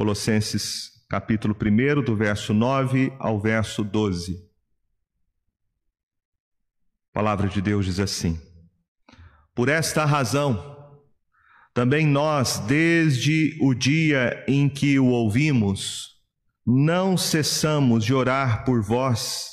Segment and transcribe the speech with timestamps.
[0.00, 4.32] Colossenses capítulo 1, do verso 9 ao verso 12.
[7.12, 8.40] A palavra de Deus diz assim:
[9.54, 10.88] Por esta razão,
[11.74, 16.14] também nós, desde o dia em que o ouvimos,
[16.66, 19.50] não cessamos de orar por vós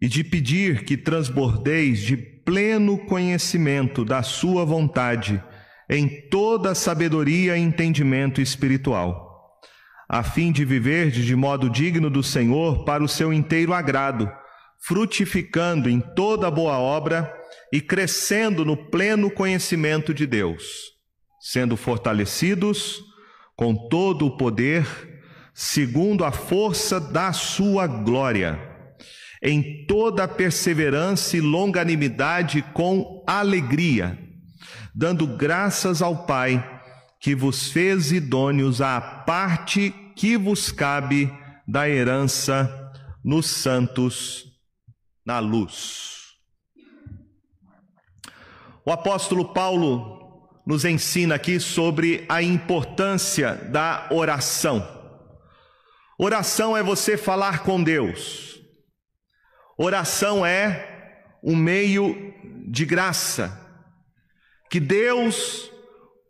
[0.00, 5.40] e de pedir que transbordeis de pleno conhecimento da Sua vontade
[5.88, 9.29] em toda sabedoria e entendimento espiritual
[10.12, 14.28] a fim de viver de modo digno do Senhor para o seu inteiro agrado,
[14.84, 17.32] frutificando em toda boa obra
[17.72, 20.64] e crescendo no pleno conhecimento de Deus,
[21.40, 23.00] sendo fortalecidos
[23.54, 24.84] com todo o poder,
[25.54, 28.58] segundo a força da sua glória,
[29.40, 34.18] em toda perseverança e longanimidade com alegria,
[34.92, 36.80] dando graças ao Pai
[37.20, 41.32] que vos fez idôneos à parte que vos cabe
[41.66, 42.92] da herança
[43.24, 44.44] nos santos
[45.24, 46.34] na luz.
[48.84, 54.86] O apóstolo Paulo nos ensina aqui sobre a importância da oração.
[56.18, 58.60] Oração é você falar com Deus.
[59.78, 62.34] Oração é um meio
[62.68, 63.58] de graça
[64.68, 65.72] que Deus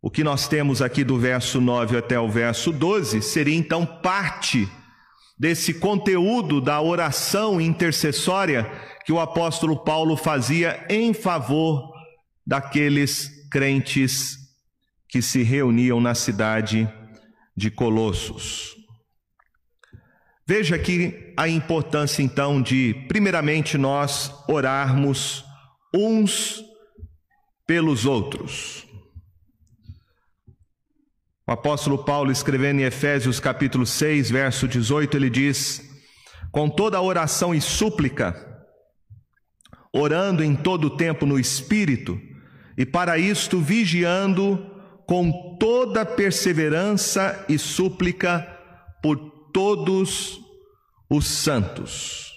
[0.00, 4.68] O que nós temos aqui do verso 9 até o verso 12 seria então parte
[5.38, 8.70] desse conteúdo da oração intercessória
[9.04, 11.92] que o apóstolo Paulo fazia em favor
[12.46, 14.38] daqueles crentes
[15.08, 16.88] que se reuniam na cidade
[17.56, 18.76] de Colossos.
[20.46, 25.44] Veja aqui a importância então de, primeiramente, nós orarmos
[25.94, 26.62] uns
[27.66, 28.87] pelos outros.
[31.48, 35.80] O apóstolo Paulo, escrevendo em Efésios capítulo 6, verso 18, ele diz:
[36.52, 38.36] Com toda oração e súplica,
[39.90, 42.20] orando em todo o tempo no Espírito,
[42.76, 44.62] e para isto vigiando
[45.06, 48.46] com toda perseverança e súplica
[49.02, 49.16] por
[49.50, 50.38] todos
[51.08, 52.30] os santos.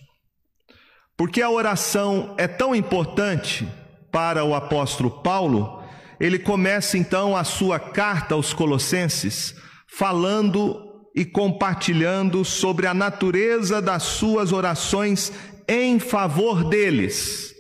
[1.18, 3.68] Porque a oração é tão importante
[4.10, 5.81] para o apóstolo Paulo,
[6.22, 9.56] ele começa então a sua carta aos Colossenses
[9.88, 10.80] falando
[11.16, 15.34] e compartilhando sobre a natureza das suas orações
[15.68, 17.56] em favor deles,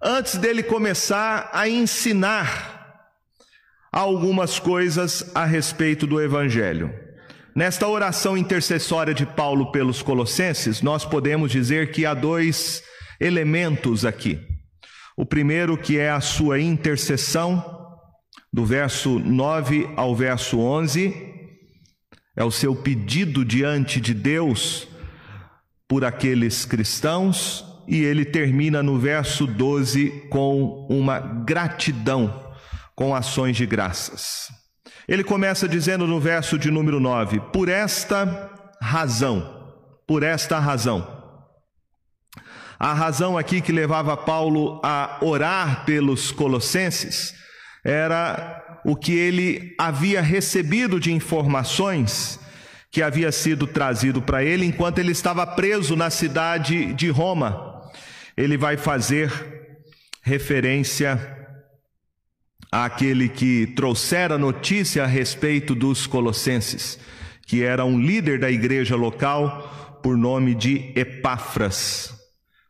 [0.00, 3.02] antes dele começar a ensinar
[3.90, 6.94] algumas coisas a respeito do Evangelho.
[7.52, 12.80] Nesta oração intercessória de Paulo pelos Colossenses, nós podemos dizer que há dois
[13.20, 14.40] elementos aqui.
[15.16, 17.73] O primeiro que é a sua intercessão,
[18.54, 21.12] do verso 9 ao verso 11,
[22.36, 24.86] é o seu pedido diante de Deus
[25.88, 32.54] por aqueles cristãos, e ele termina no verso 12 com uma gratidão,
[32.94, 34.46] com ações de graças.
[35.08, 39.74] Ele começa dizendo no verso de número 9: Por esta razão,
[40.06, 41.04] por esta razão.
[42.78, 47.34] A razão aqui que levava Paulo a orar pelos colossenses
[47.84, 52.40] era o que ele havia recebido de informações
[52.90, 57.82] que havia sido trazido para ele enquanto ele estava preso na cidade de Roma.
[58.36, 59.32] Ele vai fazer
[60.22, 61.18] referência
[62.70, 66.98] àquele que trouxera notícia a respeito dos colossenses,
[67.46, 72.14] que era um líder da igreja local por nome de Epáfras.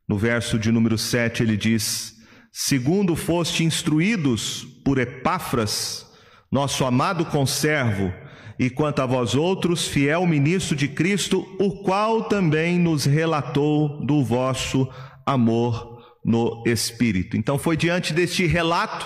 [0.08, 2.13] No verso de número 7 ele diz:
[2.56, 6.06] Segundo foste instruídos por Epáfras,
[6.52, 8.12] nosso amado conservo,
[8.56, 14.22] e quanto a vós outros, fiel ministro de Cristo, o qual também nos relatou do
[14.22, 14.88] vosso
[15.26, 17.36] amor no Espírito.
[17.36, 19.04] Então foi diante deste relato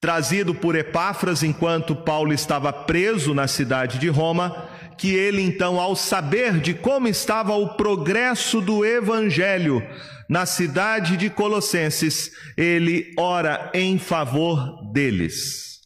[0.00, 4.68] trazido por Epáfras enquanto Paulo estava preso na cidade de Roma,
[4.98, 9.80] que ele então, ao saber de como estava o progresso do evangelho
[10.28, 15.80] na cidade de Colossenses, ele ora em favor deles.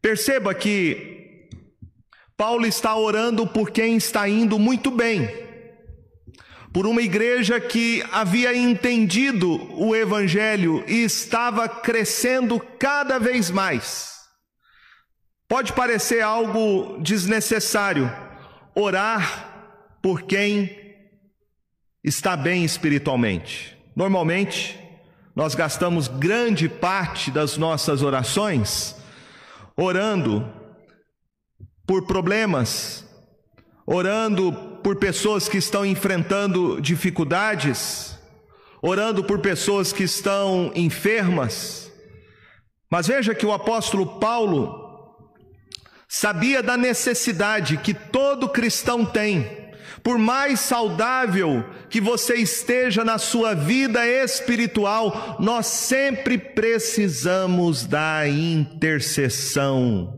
[0.00, 1.48] Perceba que
[2.36, 5.46] Paulo está orando por quem está indo muito bem
[6.76, 9.50] por uma igreja que havia entendido
[9.80, 14.26] o Evangelho e estava crescendo cada vez mais.
[15.48, 18.12] Pode parecer algo desnecessário
[18.74, 20.85] orar por quem
[22.06, 23.76] está bem espiritualmente.
[23.94, 24.78] Normalmente,
[25.34, 28.94] nós gastamos grande parte das nossas orações
[29.76, 30.48] orando
[31.86, 33.04] por problemas,
[33.84, 38.16] orando por pessoas que estão enfrentando dificuldades,
[38.80, 41.92] orando por pessoas que estão enfermas.
[42.88, 44.86] Mas veja que o apóstolo Paulo
[46.08, 49.65] sabia da necessidade que todo cristão tem.
[50.06, 60.16] Por mais saudável que você esteja na sua vida espiritual, nós sempre precisamos da intercessão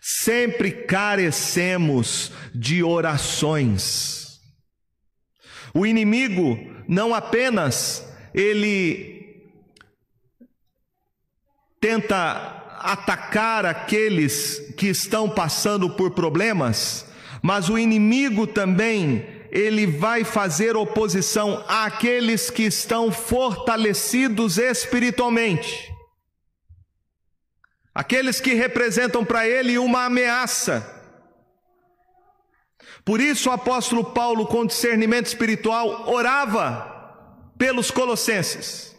[0.00, 4.40] Sempre carecemos de orações.
[5.74, 9.20] O inimigo não apenas ele
[11.78, 17.06] tenta atacar aqueles que estão passando por problemas,
[17.42, 25.90] mas o inimigo também ele vai fazer oposição àqueles que estão fortalecidos espiritualmente
[27.94, 30.98] aqueles que representam para ele uma ameaça.
[33.04, 38.96] Por isso o apóstolo Paulo, com discernimento espiritual, orava pelos colossenses.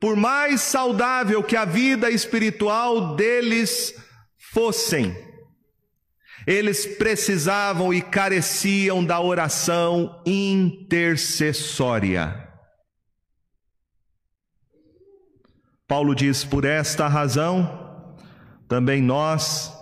[0.00, 3.94] Por mais saudável que a vida espiritual deles
[4.52, 5.16] fossem,
[6.46, 12.44] eles precisavam e careciam da oração intercessória.
[15.86, 18.16] Paulo diz: Por esta razão,
[18.68, 19.72] também nós,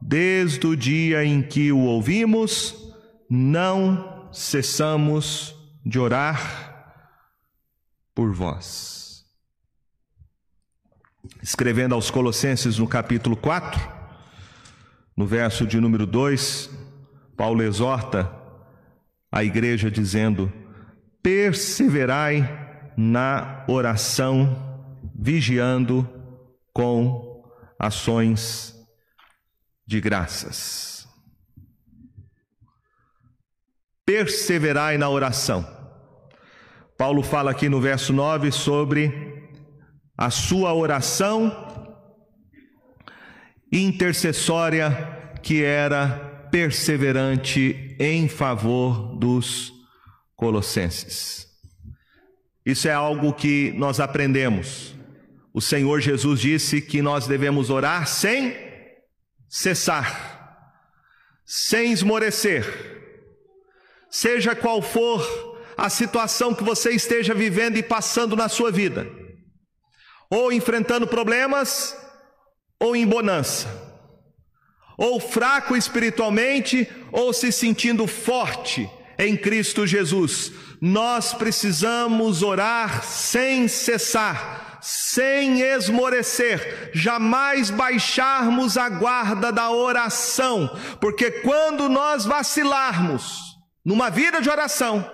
[0.00, 2.74] desde o dia em que o ouvimos,
[3.28, 5.54] não cessamos
[5.84, 6.94] de orar
[8.14, 9.24] por vós.
[11.42, 14.01] Escrevendo aos Colossenses no capítulo 4,
[15.16, 16.70] no verso de número 2,
[17.36, 18.30] Paulo exorta
[19.30, 20.52] a igreja dizendo:
[21.22, 26.08] perseverai na oração vigiando
[26.72, 27.44] com
[27.78, 28.74] ações
[29.86, 31.06] de graças.
[34.04, 35.66] Perseverai na oração.
[36.98, 39.50] Paulo fala aqui no verso 9 sobre
[40.16, 41.71] a sua oração
[43.72, 49.72] intercessória que era perseverante em favor dos
[50.36, 51.48] colossenses.
[52.64, 54.92] Isso é algo que nós aprendemos
[55.54, 58.56] o Senhor Jesus disse que nós devemos orar sem
[59.48, 60.64] cessar,
[61.44, 62.64] sem esmorecer,
[64.10, 65.22] seja qual for
[65.76, 69.06] a situação que você esteja vivendo e passando na sua vida,
[70.30, 71.94] ou enfrentando problemas,
[72.82, 73.68] ou em bonança,
[74.98, 80.50] ou fraco espiritualmente, ou se sentindo forte em Cristo Jesus.
[80.80, 91.88] Nós precisamos orar sem cessar sem esmorecer, jamais baixarmos a guarda da oração, porque quando
[91.88, 95.08] nós vacilarmos numa vida de oração,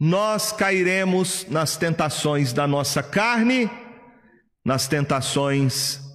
[0.00, 3.70] nós cairemos nas tentações da nossa carne,
[4.64, 6.05] nas tentações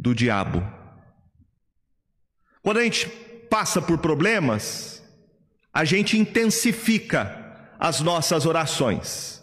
[0.00, 0.66] do diabo.
[2.62, 3.06] Quando a gente
[3.50, 5.02] passa por problemas,
[5.72, 9.42] a gente intensifica as nossas orações.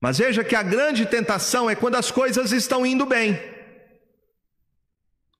[0.00, 3.38] Mas veja que a grande tentação é quando as coisas estão indo bem.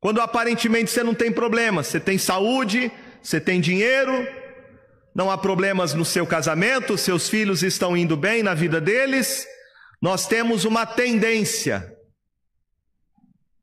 [0.00, 4.12] Quando aparentemente você não tem problema, você tem saúde, você tem dinheiro,
[5.14, 9.46] não há problemas no seu casamento, seus filhos estão indo bem na vida deles,
[10.00, 11.95] nós temos uma tendência,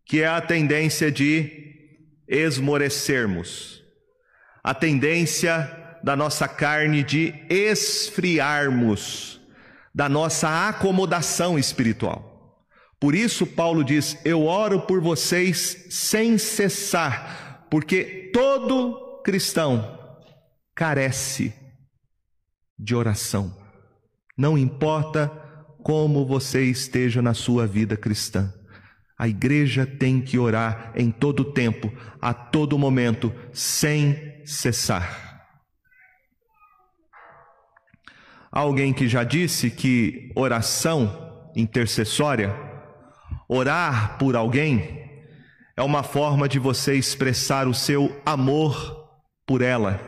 [0.05, 1.49] que é a tendência de
[2.27, 3.83] esmorecermos,
[4.63, 9.33] a tendência da nossa carne de esfriarmos
[9.93, 12.31] da nossa acomodação espiritual.
[12.99, 19.99] Por isso, Paulo diz: Eu oro por vocês sem cessar, porque todo cristão
[20.73, 21.53] carece
[22.79, 23.55] de oração.
[24.37, 25.27] Não importa
[25.83, 28.51] como você esteja na sua vida cristã.
[29.23, 31.89] A igreja tem que orar em todo tempo,
[32.21, 35.47] a todo momento, sem cessar.
[38.51, 42.53] Alguém que já disse que oração intercessória,
[43.47, 45.09] orar por alguém,
[45.77, 49.07] é uma forma de você expressar o seu amor
[49.47, 50.01] por ela.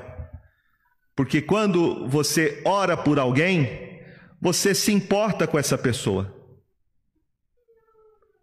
[1.16, 3.98] Porque quando você ora por alguém,
[4.42, 6.36] você se importa com essa pessoa.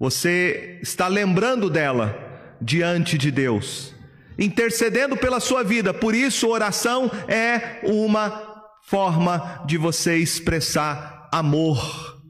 [0.02, 2.12] Você está lembrando dela
[2.60, 3.94] diante de Deus,
[4.36, 5.94] intercedendo pela sua vida.
[5.94, 12.20] Por isso, oração é uma forma de você expressar amor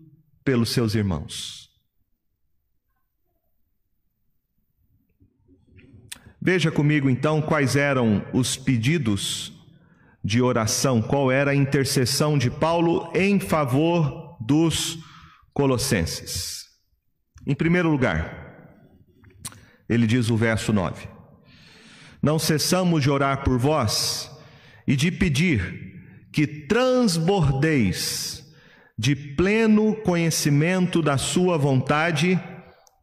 [0.45, 1.71] pelos seus irmãos.
[6.39, 9.51] Veja comigo então quais eram os pedidos
[10.23, 14.99] de oração, qual era a intercessão de Paulo em favor dos
[15.55, 16.62] colossenses.
[17.47, 18.43] Em primeiro lugar,
[19.89, 21.09] ele diz o verso 9:
[22.23, 24.31] Não cessamos de orar por vós
[24.87, 28.43] e de pedir que transbordeis
[28.97, 32.41] de pleno conhecimento da Sua vontade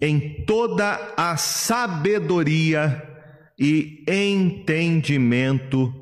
[0.01, 3.05] em toda a sabedoria
[3.59, 5.93] e entendimento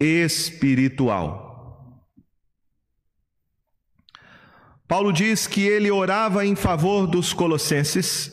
[0.00, 1.43] espiritual
[4.86, 8.32] Paulo diz que ele orava em favor dos colossenses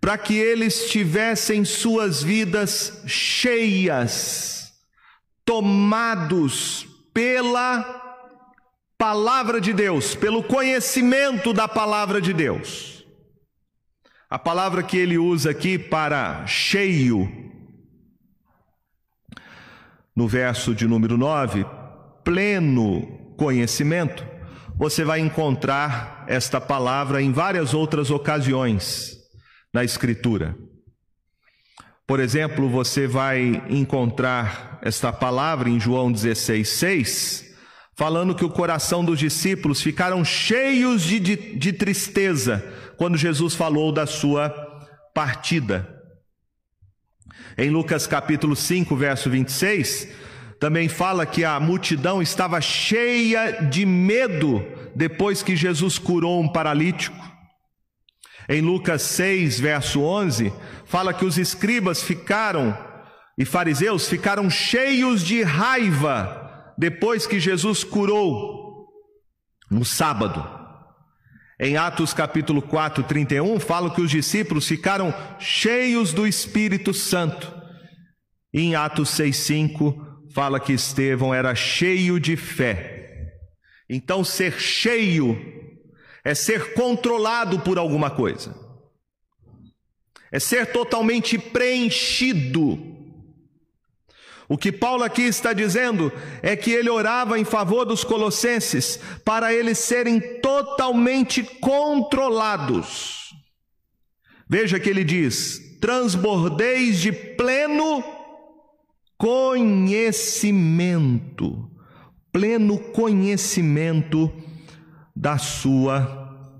[0.00, 4.72] para que eles tivessem suas vidas cheias,
[5.44, 8.00] tomados pela
[8.96, 13.04] palavra de Deus, pelo conhecimento da palavra de Deus.
[14.28, 17.28] A palavra que ele usa aqui para cheio,
[20.14, 21.66] no verso de número 9,
[22.24, 24.29] pleno conhecimento,
[24.80, 29.14] você vai encontrar esta palavra em várias outras ocasiões
[29.74, 30.56] na Escritura.
[32.06, 37.44] Por exemplo, você vai encontrar esta palavra em João 16,6,
[37.94, 42.64] falando que o coração dos discípulos ficaram cheios de, de, de tristeza
[42.96, 44.48] quando Jesus falou da sua
[45.14, 45.86] partida.
[47.58, 50.08] Em Lucas capítulo 5, verso 26,
[50.60, 54.62] também fala que a multidão estava cheia de medo
[54.94, 57.16] depois que Jesus curou um paralítico.
[58.46, 60.52] Em Lucas 6, verso 11,
[60.84, 62.76] fala que os escribas ficaram
[63.38, 68.86] e fariseus ficaram cheios de raiva depois que Jesus curou
[69.70, 70.46] no sábado.
[71.58, 77.50] Em Atos capítulo 4, 31, fala que os discípulos ficaram cheios do Espírito Santo.
[78.52, 83.34] E em Atos 6, 5, fala que Estevão era cheio de fé.
[83.88, 85.38] Então, ser cheio
[86.24, 88.54] é ser controlado por alguma coisa,
[90.30, 92.88] é ser totalmente preenchido.
[94.48, 99.54] O que Paulo aqui está dizendo é que ele orava em favor dos colossenses para
[99.54, 103.32] eles serem totalmente controlados.
[104.48, 108.02] Veja que ele diz: transbordeis de pleno
[109.20, 111.70] conhecimento,
[112.32, 114.32] pleno conhecimento
[115.14, 116.56] da sua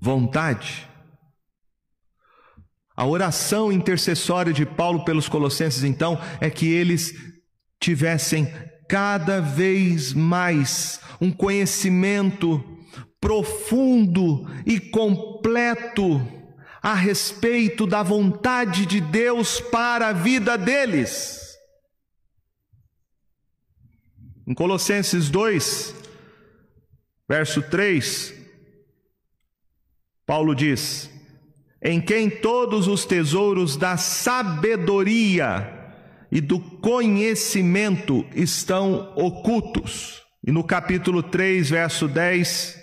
[0.00, 0.88] vontade.
[2.96, 7.12] A oração intercessória de Paulo pelos Colossenses, então, é que eles
[7.78, 8.50] tivessem
[8.88, 12.64] cada vez mais um conhecimento
[13.20, 16.37] profundo e completo
[16.82, 21.56] a respeito da vontade de Deus para a vida deles.
[24.46, 25.94] Em Colossenses 2,
[27.28, 28.34] verso 3,
[30.24, 31.10] Paulo diz:
[31.82, 35.74] Em quem todos os tesouros da sabedoria
[36.30, 40.22] e do conhecimento estão ocultos.
[40.46, 42.80] E no capítulo 3, verso 10,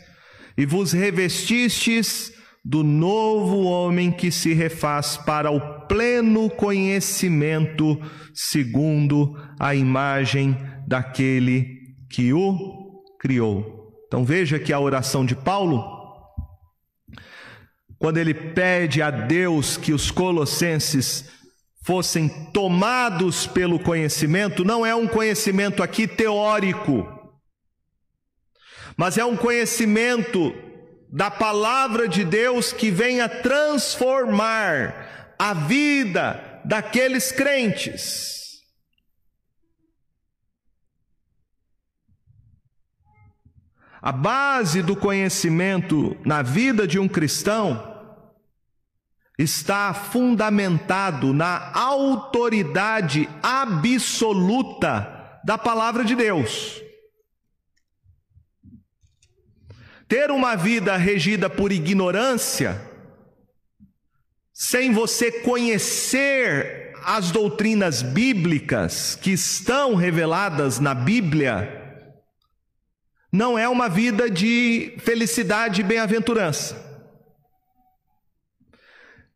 [0.57, 2.34] e vos revestistes
[2.67, 8.01] do novo homem que se refaz para o pleno conhecimento,
[8.33, 10.57] segundo a imagem
[10.87, 13.93] daquele que o criou.
[14.07, 15.85] Então veja que a oração de Paulo,
[17.99, 21.29] quando ele pede a Deus que os colossenses
[21.83, 27.07] fossem tomados pelo conhecimento, não é um conhecimento aqui teórico,
[28.97, 30.64] mas é um conhecimento
[31.15, 38.59] da palavra de Deus que venha transformar a vida daqueles crentes.
[44.01, 47.95] A base do conhecimento na vida de um cristão
[49.39, 56.84] está fundamentado na autoridade absoluta da palavra de Deus.
[60.07, 62.79] Ter uma vida regida por ignorância,
[64.53, 71.81] sem você conhecer as doutrinas bíblicas que estão reveladas na Bíblia,
[73.31, 76.85] não é uma vida de felicidade e bem-aventurança.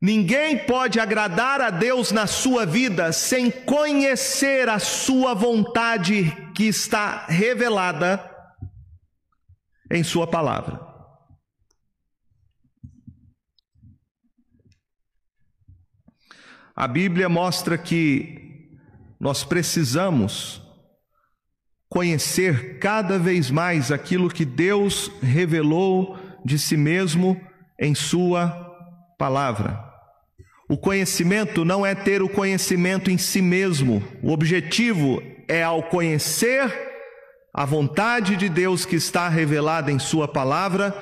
[0.02, 7.26] Ninguém pode agradar a Deus na sua vida sem conhecer a sua vontade que está
[7.28, 8.29] revelada
[9.90, 10.80] em Sua palavra.
[16.76, 18.70] A Bíblia mostra que
[19.20, 20.62] nós precisamos
[21.90, 27.40] conhecer cada vez mais aquilo que Deus revelou de si mesmo
[27.78, 28.48] em Sua
[29.18, 29.84] palavra.
[30.70, 36.89] O conhecimento não é ter o conhecimento em si mesmo, o objetivo é, ao conhecer
[37.60, 40.96] a vontade de Deus que está revelada em Sua palavra,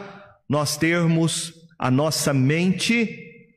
[0.49, 3.47] nós termos a nossa mente,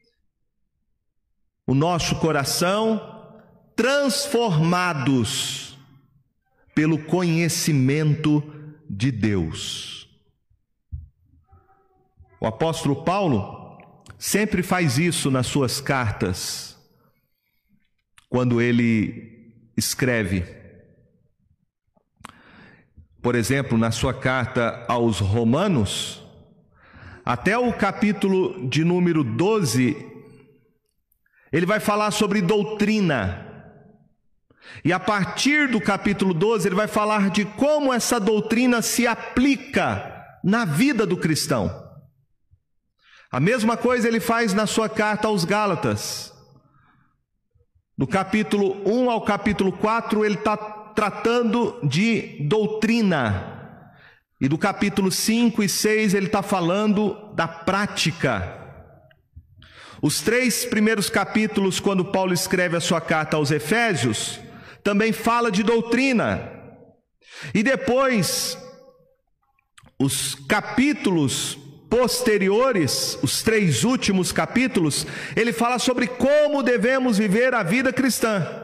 [1.67, 3.41] o nosso coração
[3.75, 5.79] transformados
[6.75, 8.43] pelo conhecimento
[8.87, 10.07] de Deus.
[12.39, 13.79] O apóstolo Paulo
[14.19, 16.77] sempre faz isso nas suas cartas,
[18.29, 20.60] quando ele escreve.
[23.23, 26.23] Por exemplo, na sua carta aos Romanos,
[27.25, 29.95] até o capítulo de número 12,
[31.53, 33.47] ele vai falar sobre doutrina.
[34.83, 40.17] E a partir do capítulo 12, ele vai falar de como essa doutrina se aplica
[40.43, 41.71] na vida do cristão.
[43.31, 46.33] A mesma coisa ele faz na sua carta aos Gálatas.
[47.99, 53.59] Do capítulo 1 ao capítulo 4, ele está tratando de doutrina.
[54.41, 58.59] E do capítulo 5 e 6, ele está falando da prática.
[60.03, 64.41] Os três primeiros capítulos, quando Paulo escreve a sua carta aos Efésios,
[64.83, 66.51] também fala de doutrina.
[67.53, 68.57] E depois,
[69.99, 71.59] os capítulos
[71.91, 78.60] posteriores, os três últimos capítulos, ele fala sobre como devemos viver a vida cristã.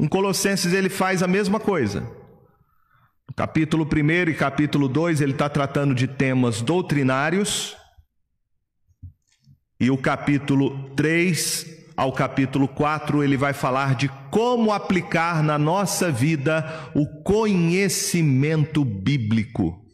[0.00, 2.00] Em Colossenses ele faz a mesma coisa.
[3.28, 7.76] No capítulo 1 e capítulo 2 ele está tratando de temas doutrinários.
[9.80, 16.12] E o capítulo 3 ao capítulo 4 ele vai falar de como aplicar na nossa
[16.12, 19.84] vida o conhecimento bíblico.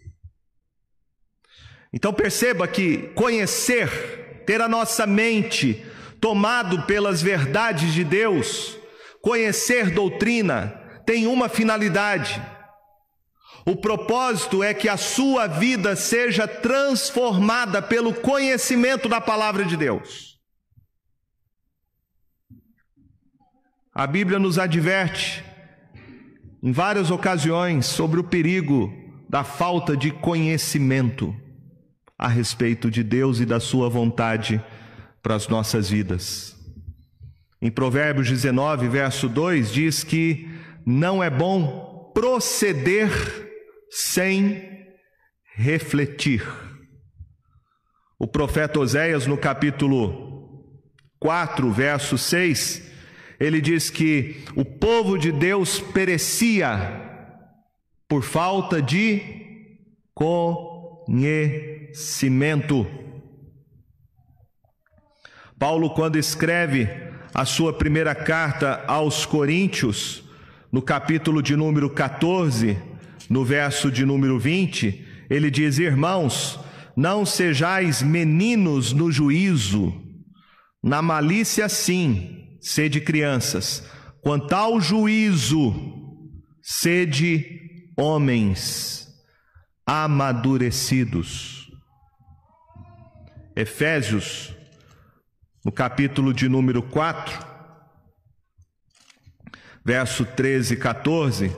[1.90, 5.82] Então perceba que conhecer, ter a nossa mente
[6.20, 8.76] tomado pelas verdades de Deus,
[9.24, 10.68] conhecer doutrina,
[11.06, 12.40] tem uma finalidade.
[13.64, 20.38] O propósito é que a sua vida seja transformada pelo conhecimento da palavra de Deus.
[23.94, 25.42] A Bíblia nos adverte
[26.62, 28.92] em várias ocasiões sobre o perigo
[29.26, 31.34] da falta de conhecimento
[32.18, 34.62] a respeito de Deus e da Sua vontade
[35.22, 36.53] para as nossas vidas.
[37.64, 40.46] Em Provérbios 19, verso 2, diz que
[40.84, 43.08] não é bom proceder
[43.88, 44.84] sem
[45.54, 46.46] refletir.
[48.18, 50.62] O profeta Oséias, no capítulo
[51.18, 52.82] 4, verso 6,
[53.40, 57.00] ele diz que o povo de Deus perecia
[58.06, 59.22] por falta de
[60.12, 62.86] conhecimento.
[65.58, 70.22] Paulo, quando escreve a sua primeira carta aos Coríntios,
[70.70, 72.78] no capítulo de número 14,
[73.28, 76.60] no verso de número 20, ele diz: Irmãos,
[76.96, 79.92] não sejais meninos no juízo,
[80.80, 83.84] na malícia sim, sede crianças,
[84.22, 85.74] quanto ao juízo,
[86.62, 87.44] sede
[87.98, 89.08] homens
[89.84, 91.68] amadurecidos.
[93.56, 94.54] Efésios,
[95.64, 97.46] no capítulo de número 4,
[99.84, 101.56] verso 13 e 14,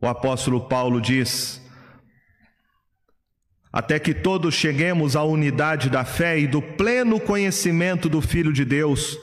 [0.00, 1.62] o apóstolo Paulo diz:
[3.72, 8.64] até que todos cheguemos à unidade da fé e do pleno conhecimento do Filho de
[8.64, 9.18] Deus,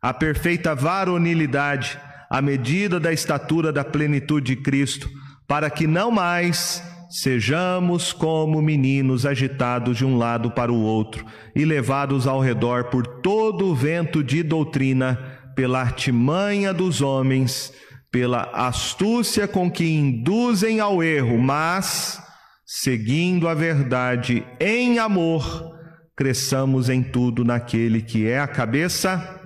[0.00, 1.98] à perfeita varonilidade,
[2.30, 5.10] à medida da estatura da plenitude de Cristo,
[5.46, 6.82] para que não mais
[7.16, 11.24] sejamos como meninos agitados de um lado para o outro
[11.54, 15.16] e levados ao redor por todo o vento de doutrina,
[15.56, 17.72] pela artimanha dos homens,
[18.10, 22.22] pela astúcia com que induzem ao erro, mas
[22.66, 25.74] seguindo a verdade em amor,
[26.14, 29.40] cresçamos em tudo naquele que é a cabeça,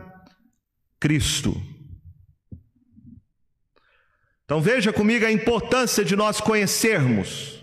[0.98, 1.56] Cristo.
[4.44, 7.59] Então veja comigo a importância de nós conhecermos,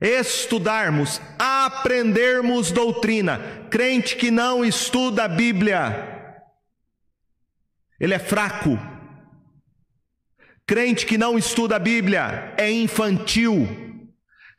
[0.00, 3.66] estudarmos, aprendermos doutrina.
[3.70, 6.10] Crente que não estuda a Bíblia,
[7.98, 8.78] ele é fraco.
[10.66, 13.68] Crente que não estuda a Bíblia é infantil.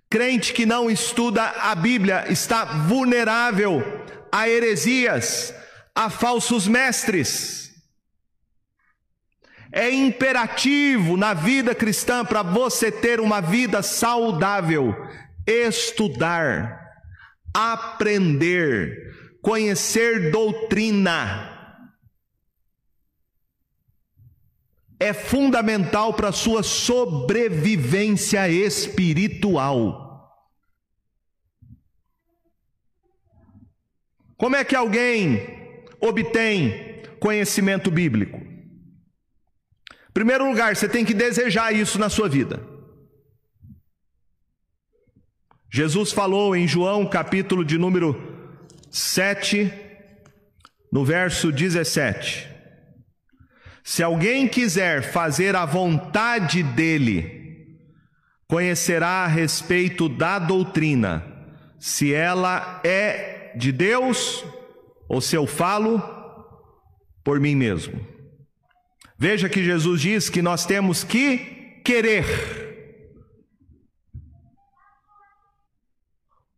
[0.10, 3.82] Crente que não estuda a Bíblia está vulnerável
[4.32, 5.54] a heresias,
[5.96, 7.72] a falsos mestres.
[9.72, 14.94] É imperativo na vida cristã para você ter uma vida saudável,
[15.46, 16.80] estudar,
[17.54, 21.52] aprender, conhecer doutrina.
[25.02, 30.00] é fundamental para a sua sobrevivência espiritual.
[34.38, 38.40] Como é que alguém obtém conhecimento bíblico?
[40.14, 42.64] Primeiro lugar, você tem que desejar isso na sua vida.
[45.74, 48.22] Jesus falou em João, capítulo de número
[48.92, 49.72] 7,
[50.92, 52.50] no verso 17:
[53.82, 57.78] se alguém quiser fazer a vontade dele,
[58.48, 61.26] conhecerá a respeito da doutrina,
[61.80, 64.44] se ela é de Deus
[65.08, 66.02] ou se eu falo
[67.24, 68.06] por mim mesmo.
[69.18, 72.61] Veja que Jesus diz que nós temos que querer.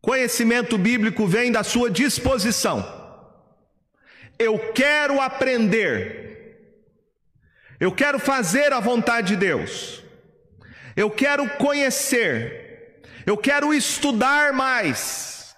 [0.04, 2.84] Conhecimento bíblico vem da sua disposição.
[4.38, 6.24] Eu quero aprender
[7.80, 10.02] eu quero fazer a vontade de Deus.
[10.96, 13.02] Eu quero conhecer.
[13.26, 15.56] Eu quero estudar mais.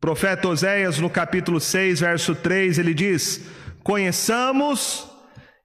[0.00, 3.40] Profeta Oséias, no capítulo 6, verso 3, ele diz:
[3.82, 5.10] Conheçamos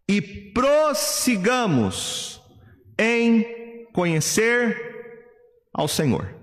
[0.07, 2.41] e prossigamos
[2.97, 3.60] em
[3.93, 4.91] conhecer
[5.73, 6.35] ao Senhor.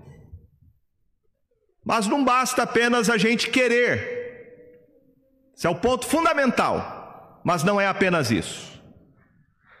[1.85, 4.19] Mas não basta apenas a gente querer.
[5.55, 8.69] Esse é o ponto fundamental, mas não é apenas isso.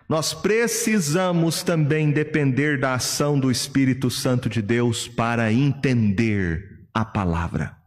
[0.09, 7.77] Nós precisamos também depender da ação do Espírito Santo de Deus para entender a palavra.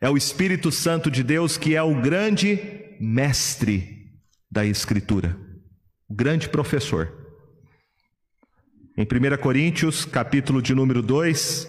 [0.00, 2.58] É o Espírito Santo de Deus que é o grande
[3.00, 4.10] mestre
[4.50, 5.38] da Escritura,
[6.08, 7.27] o grande professor.
[8.98, 11.68] Em 1 Coríntios, capítulo de número 2,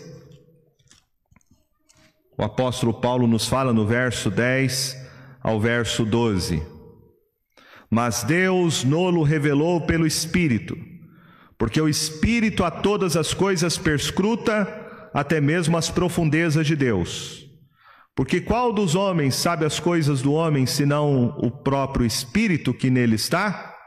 [2.36, 4.98] o apóstolo Paulo nos fala no verso 10
[5.40, 6.60] ao verso 12.
[7.88, 10.76] Mas Deus nolo revelou pelo Espírito,
[11.56, 14.68] porque o Espírito a todas as coisas perscruta,
[15.14, 17.48] até mesmo as profundezas de Deus.
[18.16, 23.14] Porque qual dos homens sabe as coisas do homem, senão o próprio Espírito que nele
[23.14, 23.79] está?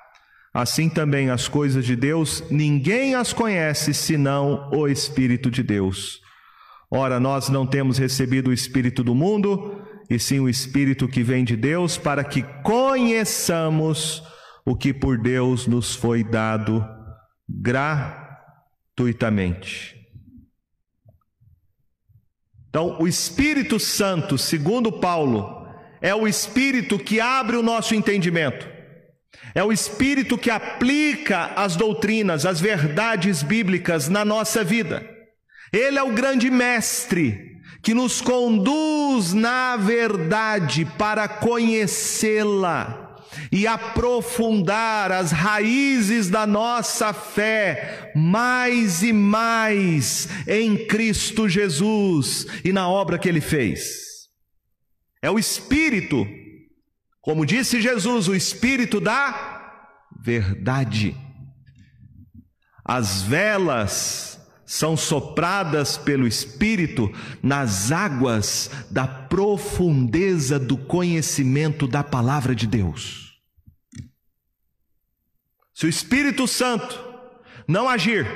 [0.54, 6.20] Assim também as coisas de Deus, ninguém as conhece senão o Espírito de Deus.
[6.90, 11.42] Ora, nós não temos recebido o Espírito do mundo, e sim o Espírito que vem
[11.42, 14.22] de Deus, para que conheçamos
[14.64, 16.86] o que por Deus nos foi dado
[17.48, 19.96] gratuitamente.
[22.68, 25.66] Então, o Espírito Santo, segundo Paulo,
[26.00, 28.71] é o Espírito que abre o nosso entendimento.
[29.54, 35.06] É o Espírito que aplica as doutrinas, as verdades bíblicas na nossa vida.
[35.72, 43.02] Ele é o grande mestre que nos conduz na verdade para conhecê-la
[43.50, 52.88] e aprofundar as raízes da nossa fé mais e mais em Cristo Jesus e na
[52.88, 54.28] obra que ele fez.
[55.20, 56.26] É o Espírito,
[57.22, 59.88] como disse Jesus, o Espírito da
[60.20, 61.16] verdade.
[62.84, 67.10] As velas são sopradas pelo Espírito
[67.42, 73.40] nas águas da profundeza do conhecimento da palavra de Deus.
[75.72, 77.12] Se o Espírito Santo
[77.68, 78.26] não agir.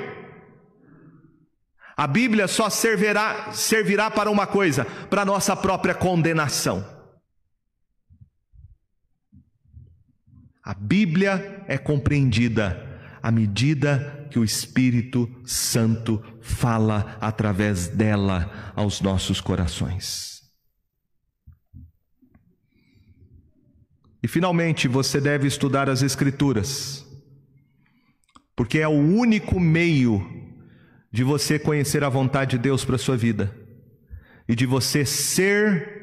[1.95, 6.96] A Bíblia só servirá, servirá para uma coisa, para nossa própria condenação.
[10.67, 19.39] A Bíblia é compreendida à medida que o Espírito Santo fala através dela aos nossos
[19.39, 20.41] corações.
[24.21, 27.07] E finalmente, você deve estudar as Escrituras,
[28.53, 30.21] porque é o único meio
[31.09, 33.55] de você conhecer a vontade de Deus para a sua vida
[34.49, 35.95] e de você ser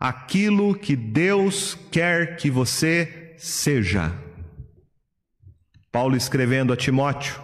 [0.00, 4.12] aquilo que Deus quer que você seja.
[5.90, 7.42] Paulo escrevendo a Timóteo,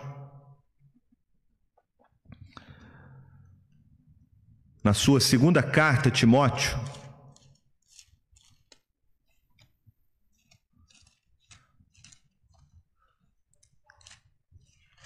[4.84, 6.78] na sua segunda carta, Timóteo,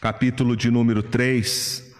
[0.01, 1.95] capítulo de número 3,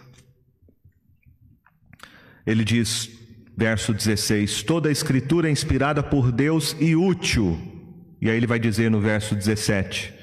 [2.47, 3.11] ele diz,
[3.57, 7.76] verso 16: Toda a escritura é inspirada por Deus e útil.
[8.21, 10.15] E aí ele vai dizer no verso 17: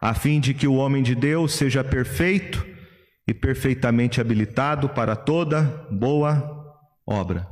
[0.00, 2.64] A fim de que o homem de Deus seja perfeito
[3.26, 6.64] e perfeitamente habilitado para toda boa
[7.06, 7.48] obra.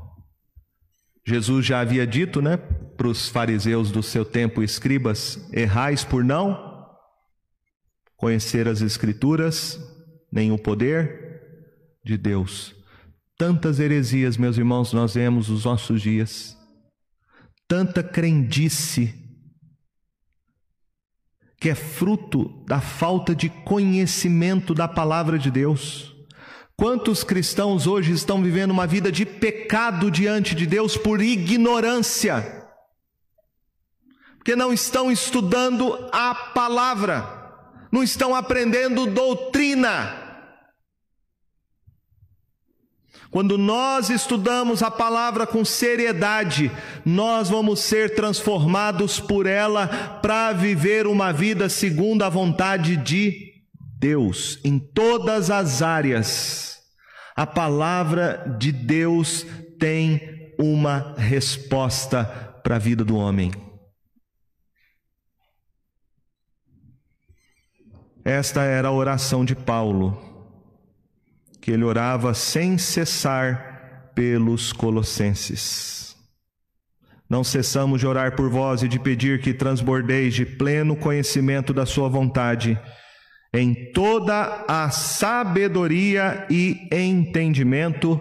[1.27, 6.73] Jesus já havia dito, né, para os fariseus do seu tempo, escribas, errais por não
[8.17, 9.81] conhecer as Escrituras,
[10.31, 11.41] nem o poder
[12.05, 12.75] de Deus.
[13.37, 16.57] Tantas heresias, meus irmãos, nós vemos nos nossos dias,
[17.67, 19.22] tanta crendice,
[21.63, 26.13] que é fruto da falta de conhecimento da palavra de Deus.
[26.77, 32.67] Quantos cristãos hoje estão vivendo uma vida de pecado diante de Deus por ignorância,
[34.39, 37.41] porque não estão estudando a palavra
[37.93, 40.22] não estão aprendendo doutrina.
[43.33, 46.71] Quando nós estudamos a palavra com seriedade,
[47.03, 49.89] nós vamos ser transformados por ela
[50.21, 53.55] para viver uma vida segundo a vontade de
[53.99, 56.77] Deus, em todas as áreas.
[57.35, 59.47] A palavra de Deus
[59.79, 62.27] tem uma resposta
[62.63, 63.51] para a vida do homem.
[68.23, 70.32] Esta era a oração de Paulo,
[71.63, 76.17] que ele orava sem cessar pelos colossenses.
[77.31, 81.87] Não cessamos de orar por vós e de pedir que transbordeis de pleno conhecimento da
[81.87, 82.79] Sua vontade,
[83.55, 88.21] em toda a sabedoria e entendimento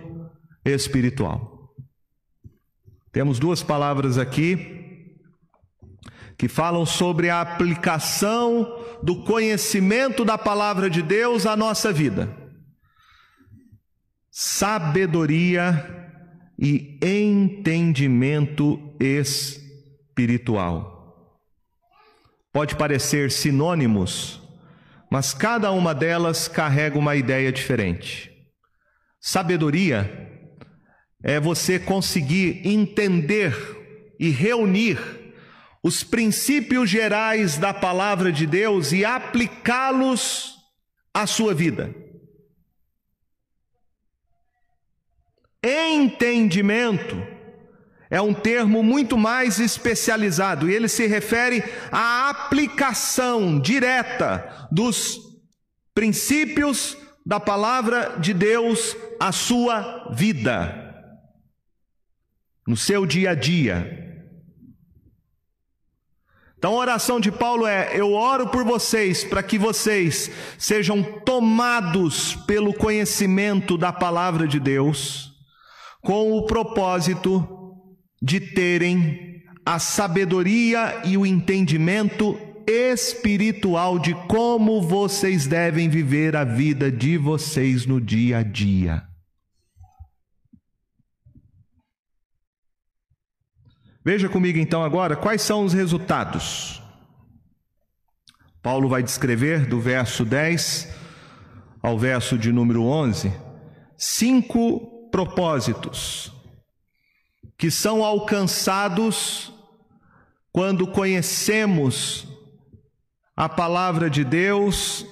[0.64, 1.74] espiritual.
[3.12, 5.10] Temos duas palavras aqui
[6.38, 12.41] que falam sobre a aplicação do conhecimento da palavra de Deus à nossa vida.
[14.34, 15.86] Sabedoria
[16.58, 20.89] e entendimento espiritual.
[22.54, 24.41] Pode parecer sinônimos,
[25.10, 28.32] mas cada uma delas carrega uma ideia diferente.
[29.20, 30.32] Sabedoria
[31.22, 33.54] é você conseguir entender
[34.17, 34.98] e reunir
[35.84, 40.56] os princípios gerais da palavra de Deus e aplicá-los
[41.13, 42.01] à sua vida.
[45.63, 47.21] Entendimento
[48.10, 55.17] é um termo muito mais especializado e ele se refere à aplicação direta dos
[55.93, 60.93] princípios da palavra de Deus à sua vida,
[62.67, 64.10] no seu dia a dia.
[66.58, 72.36] Então a oração de Paulo é: Eu oro por vocês para que vocês sejam tomados
[72.45, 75.31] pelo conhecimento da palavra de Deus,
[76.02, 77.76] com o propósito
[78.22, 86.92] de terem a sabedoria e o entendimento espiritual de como vocês devem viver a vida
[86.92, 89.04] de vocês no dia a dia.
[94.04, 96.82] Veja comigo então agora quais são os resultados.
[98.62, 100.88] Paulo vai descrever do verso 10
[101.82, 103.32] ao verso de número 11
[104.02, 106.32] cinco propósitos
[107.58, 109.54] que são alcançados
[110.52, 112.28] quando conhecemos
[113.36, 115.06] a palavra de Deus,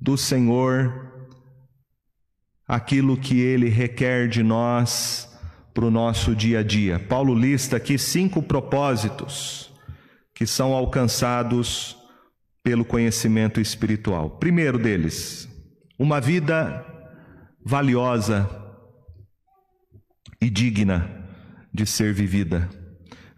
[0.01, 1.09] do Senhor
[2.67, 5.29] aquilo que Ele requer de nós
[5.73, 6.99] para o nosso dia a dia.
[6.99, 9.73] Paulo lista aqui cinco propósitos
[10.35, 11.98] que são alcançados
[12.69, 14.29] pelo conhecimento espiritual.
[14.29, 15.49] Primeiro deles,
[15.99, 16.85] uma vida
[17.65, 18.47] valiosa
[20.39, 21.11] e digna
[21.73, 22.69] de ser vivida.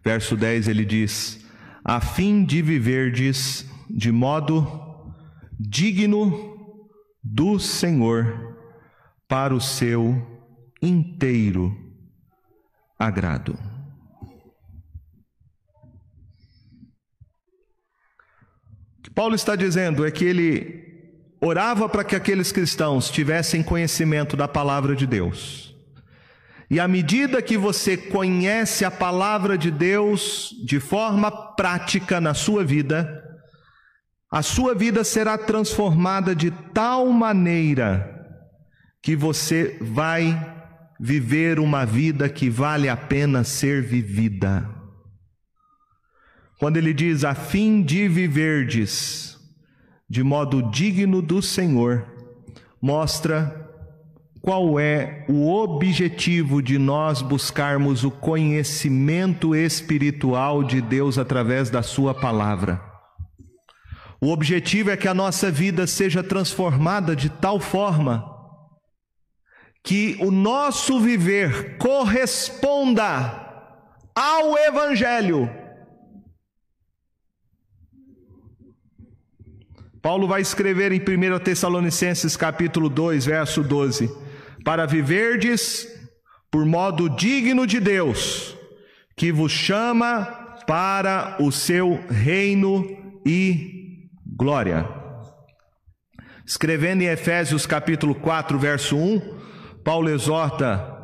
[0.05, 1.47] Verso 10 ele diz:
[1.85, 4.67] a fim de viverdes de modo
[5.61, 6.77] digno
[7.23, 8.59] do Senhor,
[9.29, 10.21] para o seu
[10.83, 11.73] inteiro
[12.99, 13.57] agrado.
[19.15, 20.85] Paulo está dizendo é que ele
[21.41, 25.71] orava para que aqueles cristãos tivessem conhecimento da palavra de Deus
[26.71, 32.65] e à medida que você conhece a palavra de Deus de forma prática na sua
[32.65, 33.25] vida,
[34.31, 38.09] a sua vida será transformada de tal maneira
[39.03, 40.39] que você vai
[41.01, 44.80] viver uma vida que vale a pena ser vivida.
[46.61, 49.41] Quando ele diz a fim de viverdes
[50.07, 52.07] de modo digno do Senhor,
[52.83, 53.67] mostra
[54.43, 62.13] qual é o objetivo de nós buscarmos o conhecimento espiritual de Deus através da Sua
[62.13, 62.79] palavra.
[64.21, 68.23] O objetivo é que a nossa vida seja transformada de tal forma
[69.83, 73.49] que o nosso viver corresponda
[74.15, 75.49] ao Evangelho.
[80.03, 84.11] Paulo vai escrever em 1 Tessalonicenses capítulo 2, verso 12
[84.65, 85.89] para viverdes
[86.51, 88.57] por modo digno de Deus,
[89.17, 90.25] que vos chama
[90.67, 92.85] para o seu reino
[93.25, 94.89] e glória.
[96.45, 99.39] Escrevendo em Efésios capítulo 4, verso 1,
[99.85, 100.99] Paulo exorta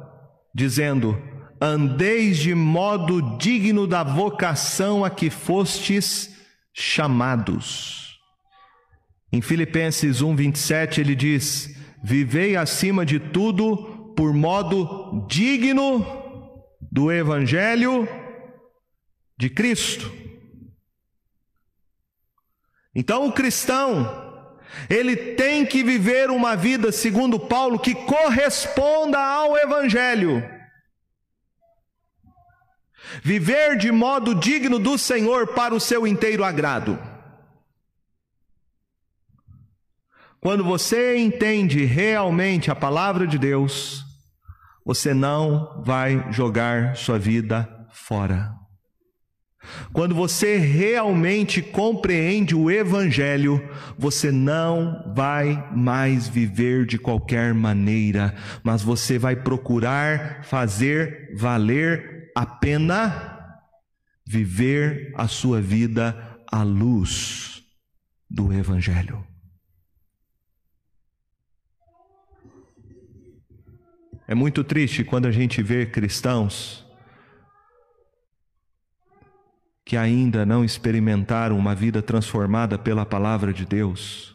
[0.55, 1.21] dizendo:
[1.61, 6.35] Andeis de modo digno da vocação a que fostes
[6.75, 8.06] chamados.
[9.33, 16.05] Em Filipenses 1, 27, ele diz: vivei acima de tudo por modo digno
[16.81, 18.09] do Evangelho
[19.37, 20.11] de Cristo.
[22.95, 24.57] Então, o cristão,
[24.89, 30.43] ele tem que viver uma vida, segundo Paulo, que corresponda ao Evangelho.
[33.23, 37.16] Viver de modo digno do Senhor para o seu inteiro agrado.
[40.47, 44.05] Quando você entende realmente a palavra de Deus,
[44.85, 48.55] você não vai jogar sua vida fora.
[49.93, 53.61] Quando você realmente compreende o Evangelho,
[53.99, 58.33] você não vai mais viver de qualquer maneira,
[58.63, 63.51] mas você vai procurar fazer valer a pena
[64.25, 66.17] viver a sua vida
[66.53, 67.65] à luz
[68.31, 69.26] do Evangelho.
[74.29, 76.85] É muito triste quando a gente vê cristãos
[79.85, 84.35] que ainda não experimentaram uma vida transformada pela palavra de Deus,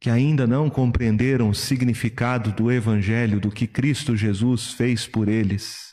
[0.00, 5.92] que ainda não compreenderam o significado do Evangelho, do que Cristo Jesus fez por eles.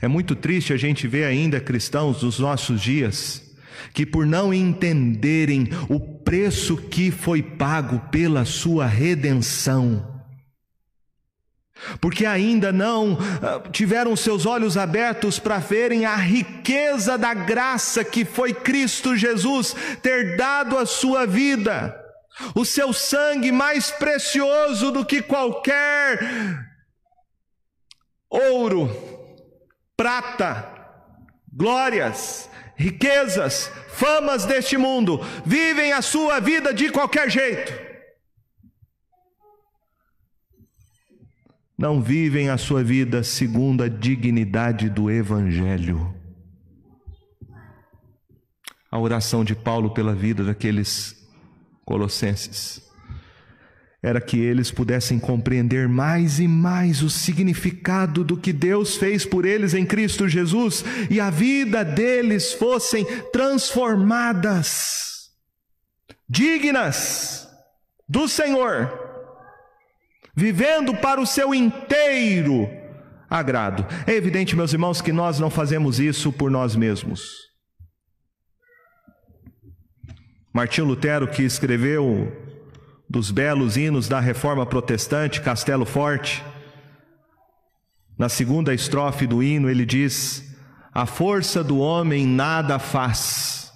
[0.00, 3.40] É muito triste a gente ver ainda cristãos dos nossos dias
[3.94, 10.11] que, por não entenderem o preço que foi pago pela sua redenção,
[12.00, 18.24] porque ainda não ah, tiveram seus olhos abertos para verem a riqueza da graça que
[18.24, 21.94] foi Cristo Jesus ter dado a sua vida,
[22.54, 26.18] o seu sangue mais precioso do que qualquer
[28.30, 28.90] ouro,
[29.96, 30.66] prata,
[31.52, 37.81] glórias, riquezas, famas deste mundo, vivem a sua vida de qualquer jeito.
[41.76, 46.14] Não vivem a sua vida segundo a dignidade do Evangelho.
[48.90, 51.16] A oração de Paulo pela vida daqueles
[51.84, 52.82] colossenses
[54.02, 59.44] era que eles pudessem compreender mais e mais o significado do que Deus fez por
[59.44, 65.30] eles em Cristo Jesus e a vida deles fossem transformadas,
[66.28, 67.48] dignas
[68.08, 69.01] do Senhor
[70.34, 72.68] vivendo para o seu inteiro
[73.28, 73.86] agrado.
[74.06, 77.50] É evidente, meus irmãos, que nós não fazemos isso por nós mesmos.
[80.52, 82.30] Martinho Lutero, que escreveu
[83.08, 86.44] dos belos hinos da reforma protestante, Castelo Forte,
[88.18, 90.54] Na segunda estrofe do hino, ele diz:
[90.92, 93.72] A força do homem nada faz,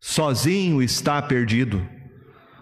[0.00, 1.86] sozinho está perdido.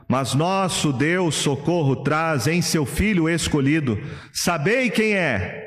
[0.09, 3.99] Mas nosso Deus socorro traz em seu Filho escolhido.
[4.33, 5.65] Sabei quem é?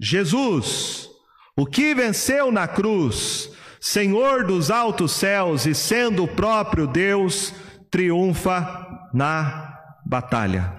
[0.00, 1.08] Jesus,
[1.56, 3.50] o que venceu na cruz,
[3.80, 7.54] Senhor dos altos céus e sendo o próprio Deus,
[7.90, 10.72] triunfa na batalha.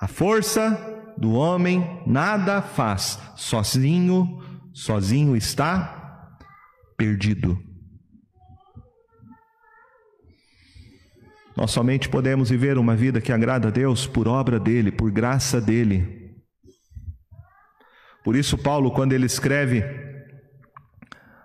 [0.00, 0.78] A força
[1.16, 4.42] do homem nada faz, sozinho,
[4.72, 6.36] sozinho está
[6.96, 7.69] perdido.
[11.60, 15.60] Nós somente podemos viver uma vida que agrada a Deus por obra dele, por graça
[15.60, 16.34] dele.
[18.24, 19.84] Por isso, Paulo, quando ele escreve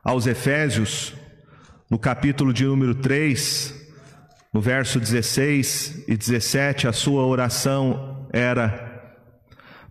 [0.02, 1.14] aos Efésios,
[1.92, 3.76] no capítulo de número 3,
[4.54, 8.85] no verso 16 e 17, a sua oração era: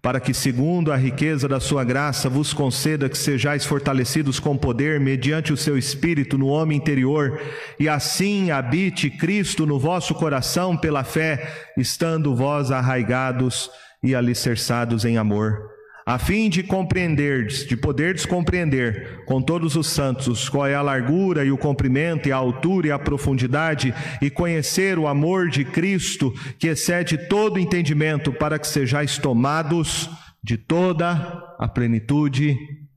[0.05, 5.01] para que, segundo a riqueza da sua graça, vos conceda que sejais fortalecidos com poder
[5.01, 7.41] mediante o seu espírito no homem interior,
[7.81, 13.71] e assim habite Cristo no vosso coração pela fé, estando vós arraigados
[14.03, 15.74] e alicerçados em amor
[16.07, 21.45] a fim de compreenderdes, de poderdes compreender com todos os santos qual é a largura
[21.45, 26.31] e o comprimento e a altura e a profundidade e conhecer o amor de Cristo
[26.59, 30.11] que excede todo entendimento para que sejais tomados
[30.43, 31.15] de toda
[31.59, 32.55] a plenitude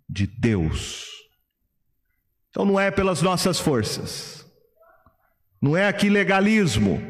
[0.10, 1.06] de Deus.
[2.50, 4.46] Então não é pelas nossas forças.
[5.62, 7.02] Não é aqui legalismo.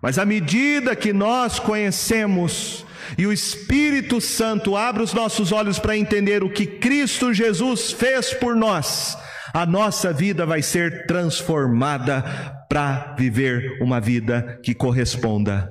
[0.00, 2.86] Mas à medida que nós conhecemos
[3.16, 8.32] e o Espírito Santo abre os nossos olhos para entender o que Cristo Jesus fez
[8.34, 9.16] por nós,
[9.52, 12.22] a nossa vida vai ser transformada
[12.68, 15.70] para viver uma vida que corresponda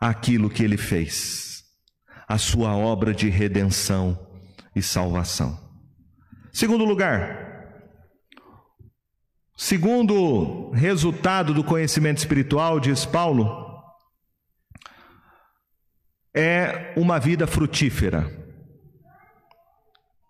[0.00, 1.62] àquilo que Ele fez,
[2.26, 4.18] a sua obra de redenção
[4.74, 5.56] e salvação.
[6.52, 7.74] Segundo lugar,
[9.56, 13.67] segundo resultado do conhecimento espiritual, diz Paulo,
[16.38, 18.30] é uma vida frutífera.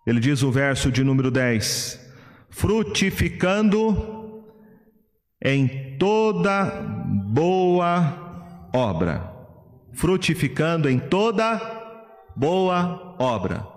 [0.07, 1.99] Ele diz o verso de número 10:
[2.49, 4.43] frutificando
[5.39, 6.65] em toda
[7.27, 9.31] boa obra.
[9.93, 11.61] Frutificando em toda
[12.35, 13.67] boa obra.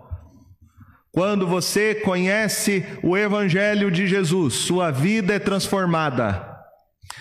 [1.10, 6.48] Quando você conhece o Evangelho de Jesus, sua vida é transformada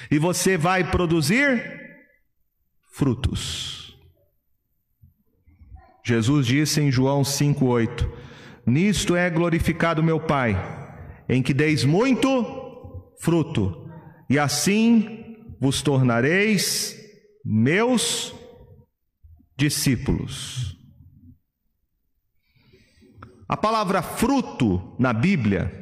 [0.09, 1.81] e você vai produzir
[2.93, 3.80] frutos.
[6.03, 8.09] Jesus disse em João 5,8:
[8.65, 10.55] Nisto é glorificado meu Pai,
[11.29, 13.89] em que deis muito fruto,
[14.29, 16.97] e assim vos tornareis
[17.45, 18.33] meus
[19.57, 20.75] discípulos.
[23.47, 25.77] A palavra fruto na Bíblia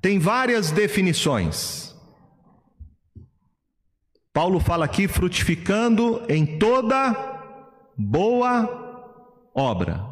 [0.00, 1.94] tem várias definições.
[4.32, 7.37] Paulo fala aqui frutificando em toda
[7.98, 10.06] boa obra.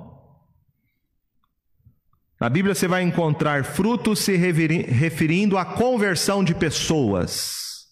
[2.41, 7.87] Na Bíblia você vai encontrar frutos se referindo à conversão de pessoas.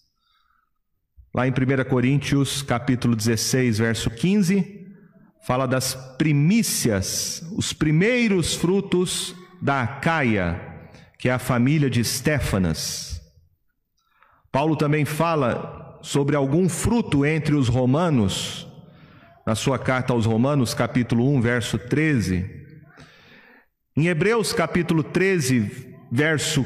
[1.33, 4.85] Lá em 1 Coríntios, capítulo 16, verso 15,
[5.45, 10.61] fala das primícias, os primeiros frutos da Acaia,
[11.17, 13.21] que é a família de Stefanas.
[14.51, 18.64] Paulo também fala sobre algum fruto entre os romanos,
[19.45, 22.49] na sua carta aos Romanos, capítulo 1, verso 13.
[23.95, 26.65] Em Hebreus, capítulo 13, verso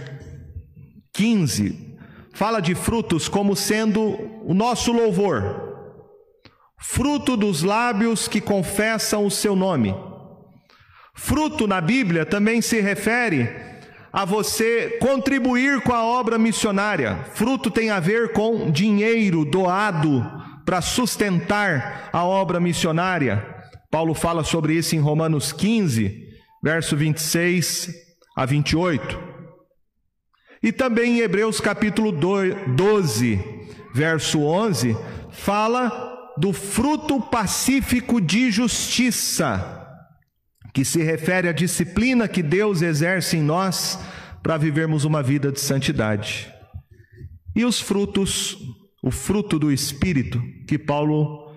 [1.13, 1.97] 15,
[2.33, 4.01] fala de frutos como sendo
[4.45, 5.67] o nosso louvor,
[6.77, 9.93] fruto dos lábios que confessam o seu nome.
[11.13, 13.49] Fruto na Bíblia também se refere
[14.11, 17.25] a você contribuir com a obra missionária.
[17.33, 20.25] Fruto tem a ver com dinheiro doado
[20.69, 23.43] para sustentar a obra missionária.
[23.89, 26.27] Paulo fala sobre isso em Romanos 15,
[26.63, 27.91] verso 26
[28.37, 29.19] a 28.
[30.61, 33.43] E também em Hebreus capítulo 12,
[33.95, 34.95] verso 11,
[35.31, 39.87] fala do fruto pacífico de justiça,
[40.71, 43.97] que se refere à disciplina que Deus exerce em nós
[44.43, 46.47] para vivermos uma vida de santidade.
[47.55, 48.55] E os frutos
[49.01, 51.49] o fruto do Espírito, que Paulo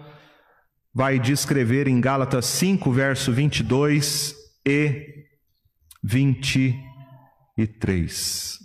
[0.94, 4.36] vai descrever em Gálatas 5, verso 22
[4.66, 5.24] e
[6.02, 8.58] 23.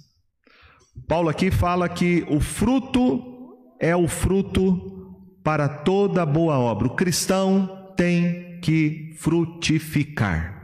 [1.08, 3.36] Paulo aqui fala que o fruto
[3.80, 6.88] é o fruto para toda boa obra.
[6.88, 10.56] O cristão tem que frutificar.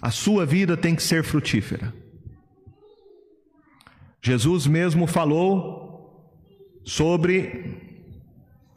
[0.00, 1.94] A sua vida tem que ser frutífera.
[4.26, 6.34] Jesus mesmo falou
[6.84, 8.02] sobre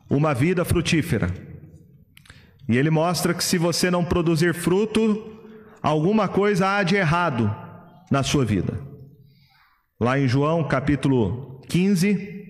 [0.07, 1.33] uma vida frutífera.
[2.69, 5.41] E ele mostra que se você não produzir fruto,
[5.81, 7.51] alguma coisa há de errado
[8.11, 8.79] na sua vida.
[9.99, 12.45] Lá em João capítulo 15,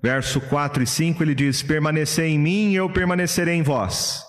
[0.00, 4.22] verso 4 e 5, ele diz: Permanecei em mim e eu permanecerei em vós.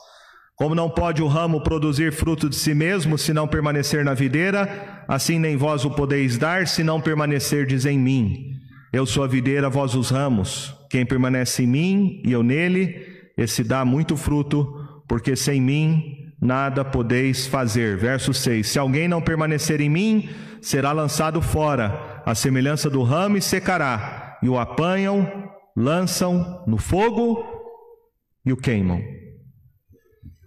[0.56, 5.04] Como não pode o ramo produzir fruto de si mesmo se não permanecer na videira,
[5.08, 8.52] assim nem vós o podeis dar se não permanecerdes em mim.
[8.92, 10.76] Eu sou a videira, vós os ramos.
[10.92, 13.04] Quem permanece em mim e eu nele,
[13.36, 14.72] esse dá muito fruto,
[15.08, 16.04] porque sem mim
[16.40, 17.98] nada podeis fazer.
[17.98, 20.30] Verso 6: Se alguém não permanecer em mim,
[20.62, 25.28] será lançado fora, a semelhança do ramo e secará, e o apanham,
[25.76, 27.44] lançam no fogo
[28.46, 29.02] e o queimam.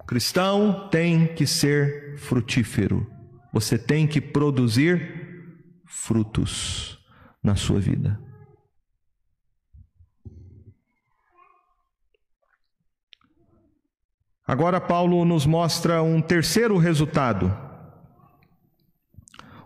[0.06, 3.10] Cristão tem que ser frutífero.
[3.52, 6.98] Você tem que produzir frutos
[7.42, 8.20] na sua vida.
[14.46, 17.52] Agora, Paulo nos mostra um terceiro resultado.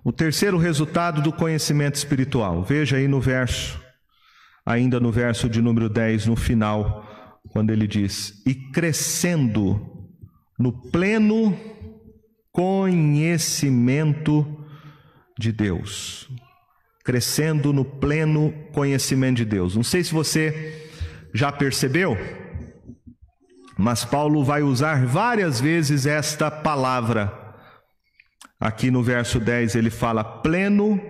[0.02, 2.62] O terceiro resultado do conhecimento espiritual.
[2.62, 3.78] Veja aí no verso,
[4.64, 7.06] ainda no verso de número 10, no final,
[7.50, 9.89] quando ele diz: E crescendo
[10.60, 11.58] no pleno
[12.52, 14.46] conhecimento
[15.38, 16.28] de Deus.
[17.02, 19.74] Crescendo no pleno conhecimento de Deus.
[19.74, 20.86] Não sei se você
[21.32, 22.14] já percebeu,
[23.78, 27.32] mas Paulo vai usar várias vezes esta palavra.
[28.60, 31.00] Aqui no verso 10 ele fala pleno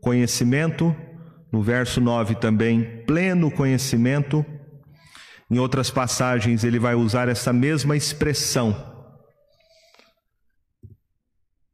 [0.00, 0.94] conhecimento,
[1.50, 4.46] no verso 9 também pleno conhecimento.
[5.50, 8.96] Em outras passagens, ele vai usar essa mesma expressão.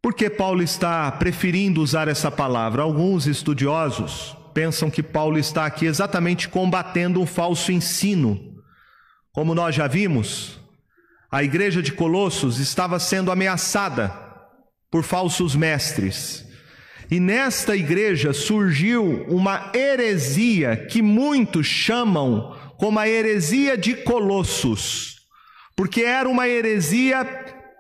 [0.01, 2.83] Por que Paulo está preferindo usar essa palavra?
[2.83, 8.39] Alguns estudiosos pensam que Paulo está aqui exatamente combatendo um falso ensino.
[9.33, 10.61] Como nós já vimos,
[11.31, 14.13] a igreja de Colossos estava sendo ameaçada
[14.89, 16.47] por falsos mestres.
[17.11, 25.17] E nesta igreja surgiu uma heresia que muitos chamam como a heresia de Colossos,
[25.75, 27.25] porque era uma heresia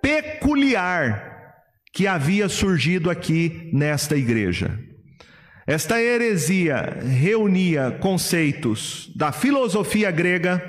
[0.00, 1.52] peculiar
[1.92, 4.80] que havia surgido aqui nesta igreja.
[5.66, 10.64] Esta heresia reunia conceitos da filosofia grega,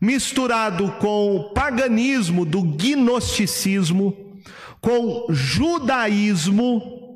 [0.00, 4.40] misturado com o paganismo do gnosticismo,
[4.80, 7.09] com judaísmo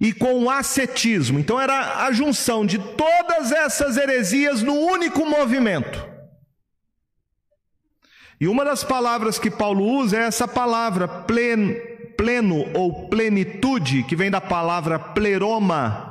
[0.00, 1.38] e com o ascetismo.
[1.38, 6.08] Então era a junção de todas essas heresias no único movimento.
[8.40, 11.74] E uma das palavras que Paulo usa é essa palavra pleno,
[12.16, 16.10] pleno ou plenitude, que vem da palavra pleroma,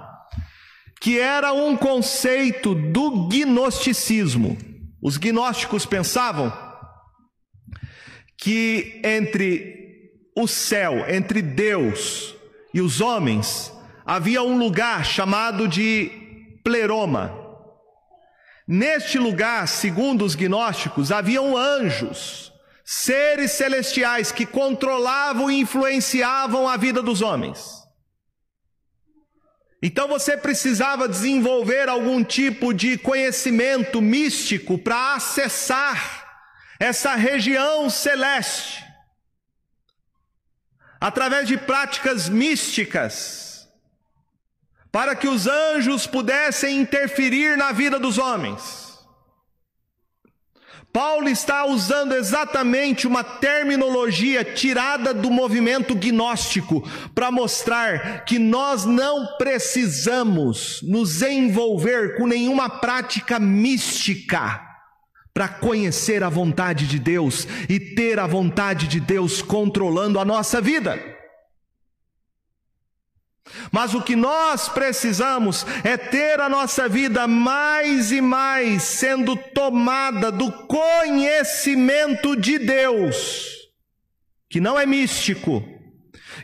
[1.01, 4.55] que era um conceito do gnosticismo.
[5.01, 6.53] Os gnósticos pensavam
[8.37, 9.79] que entre
[10.35, 12.35] o céu, entre Deus
[12.73, 13.73] e os homens,
[14.09, 16.09] havia um lugar chamado de
[16.63, 17.31] pleroma.
[18.67, 22.51] Neste lugar, segundo os gnósticos, haviam anjos,
[22.83, 27.83] seres celestiais que controlavam e influenciavam a vida dos homens.
[29.79, 36.47] Então você precisava desenvolver algum tipo de conhecimento místico para acessar
[36.79, 38.83] essa região celeste.
[40.99, 43.48] Através de práticas místicas,
[44.91, 48.89] para que os anjos pudessem interferir na vida dos homens.
[50.91, 56.81] Paulo está usando exatamente uma terminologia tirada do movimento gnóstico
[57.13, 64.59] para mostrar que nós não precisamos nos envolver com nenhuma prática mística
[65.31, 70.59] para conhecer a vontade de Deus e ter a vontade de Deus controlando a nossa
[70.59, 71.18] vida.
[73.71, 80.31] Mas o que nós precisamos é ter a nossa vida mais e mais sendo tomada
[80.31, 83.47] do conhecimento de Deus,
[84.49, 85.63] que não é místico,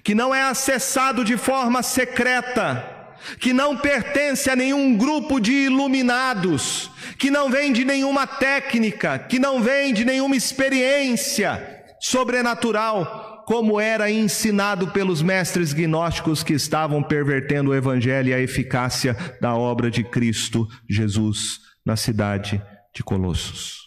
[0.04, 2.96] que não é acessado de forma secreta,
[3.40, 9.40] que não pertence a nenhum grupo de iluminados, que não vem de nenhuma técnica, que
[9.40, 17.70] não vem de nenhuma experiência sobrenatural, como era ensinado pelos mestres gnósticos que estavam pervertendo
[17.70, 22.62] o evangelho e a eficácia da obra de Cristo Jesus na cidade
[22.94, 23.86] de Colossos.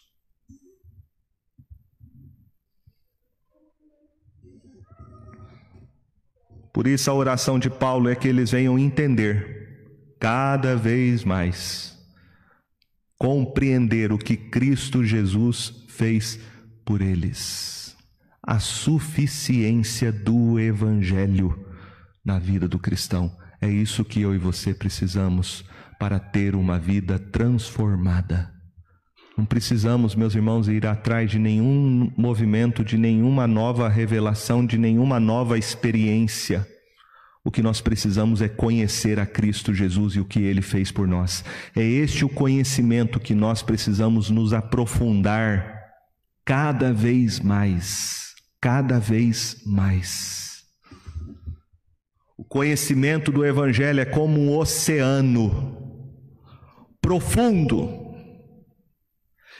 [6.73, 11.99] Por isso a oração de Paulo é que eles venham entender cada vez mais,
[13.19, 16.39] compreender o que Cristo Jesus fez
[16.85, 17.78] por eles.
[18.51, 21.67] A suficiência do Evangelho
[22.25, 23.31] na vida do cristão.
[23.61, 25.63] É isso que eu e você precisamos
[25.99, 28.51] para ter uma vida transformada.
[29.37, 35.21] Não precisamos, meus irmãos, ir atrás de nenhum movimento, de nenhuma nova revelação, de nenhuma
[35.21, 36.67] nova experiência.
[37.45, 41.07] O que nós precisamos é conhecer a Cristo Jesus e o que ele fez por
[41.07, 41.45] nós.
[41.77, 45.77] É este o conhecimento que nós precisamos nos aprofundar
[46.47, 48.28] cada vez mais,
[48.61, 50.65] cada vez mais.
[52.37, 55.77] O conhecimento do Evangelho é como um oceano
[57.01, 58.07] profundo.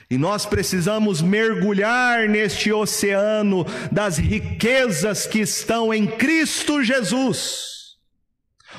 [0.09, 7.97] E nós precisamos mergulhar neste oceano das riquezas que estão em Cristo Jesus,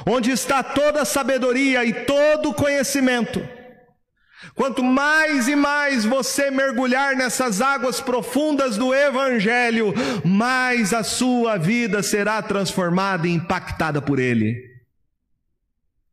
[0.07, 3.41] onde está toda a sabedoria e todo o conhecimento.
[4.55, 9.93] Quanto mais e mais você mergulhar nessas águas profundas do Evangelho,
[10.25, 14.71] mais a sua vida será transformada e impactada por Ele.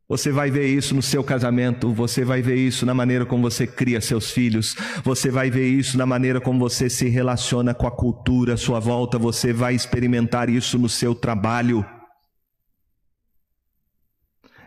[0.08, 3.66] Você vai ver isso no seu casamento, você vai ver isso na maneira como você
[3.66, 4.74] cria seus filhos,
[5.04, 8.80] você vai ver isso na maneira como você se relaciona com a cultura à sua
[8.80, 11.84] volta, você vai experimentar isso no seu trabalho.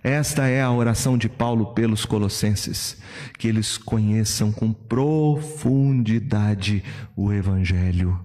[0.04, 2.98] Esta é a oração de Paulo pelos Colossenses,
[3.38, 6.84] que eles conheçam com profundidade
[7.16, 8.20] o Evangelho.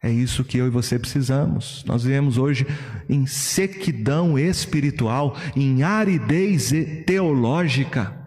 [0.00, 1.84] É isso que eu e você precisamos.
[1.86, 2.66] Nós vivemos hoje
[3.08, 6.70] em sequidão espiritual, em aridez
[7.04, 8.20] teológica.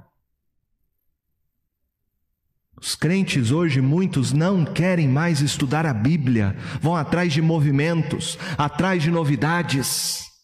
[2.79, 9.01] Os crentes hoje, muitos não querem mais estudar a Bíblia, vão atrás de movimentos, atrás
[9.01, 10.34] de novidades.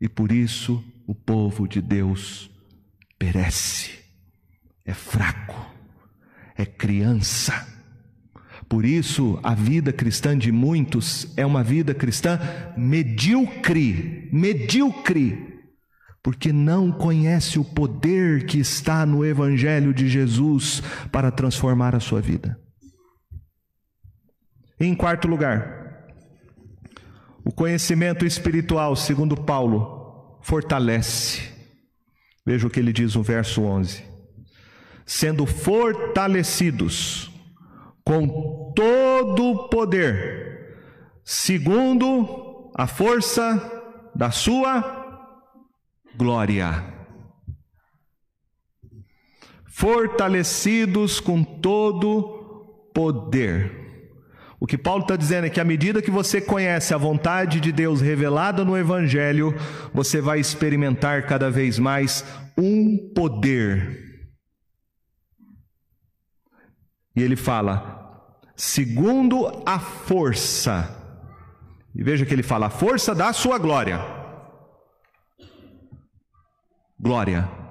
[0.00, 2.50] E por isso o povo de Deus
[3.18, 3.92] perece,
[4.84, 5.74] é fraco,
[6.56, 7.66] é criança.
[8.68, 12.38] Por isso a vida cristã de muitos é uma vida cristã
[12.76, 15.54] medíocre, medíocre,
[16.22, 20.82] porque não conhece o poder que está no Evangelho de Jesus
[21.12, 22.60] para transformar a sua vida.
[24.78, 25.75] Em quarto lugar,
[27.46, 31.48] o conhecimento espiritual, segundo Paulo, fortalece.
[32.44, 34.02] Veja o que ele diz no verso 11:
[35.06, 37.30] sendo fortalecidos
[38.04, 40.76] com todo o poder,
[41.24, 45.30] segundo a força da sua
[46.16, 46.94] glória.
[49.66, 53.85] Fortalecidos com todo poder.
[54.58, 57.70] O que Paulo está dizendo é que à medida que você conhece a vontade de
[57.70, 59.54] Deus revelada no Evangelho,
[59.92, 62.24] você vai experimentar cada vez mais
[62.56, 64.04] um poder.
[67.14, 70.94] E ele fala, segundo a força.
[71.94, 74.00] E veja que ele fala, a força da sua glória.
[76.98, 77.65] Glória.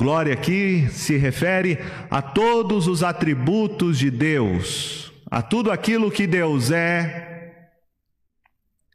[0.00, 1.78] Glória aqui se refere
[2.10, 7.68] a todos os atributos de Deus, a tudo aquilo que Deus é,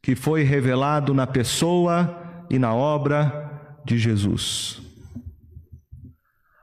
[0.01, 4.81] que foi revelado na pessoa e na obra de Jesus.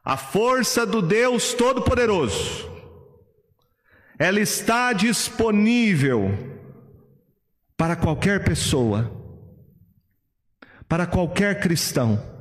[0.04, 2.68] A força do Deus Todo-Poderoso,
[4.18, 6.36] ela está disponível
[7.76, 9.08] para qualquer pessoa,
[10.88, 12.31] para qualquer cristão.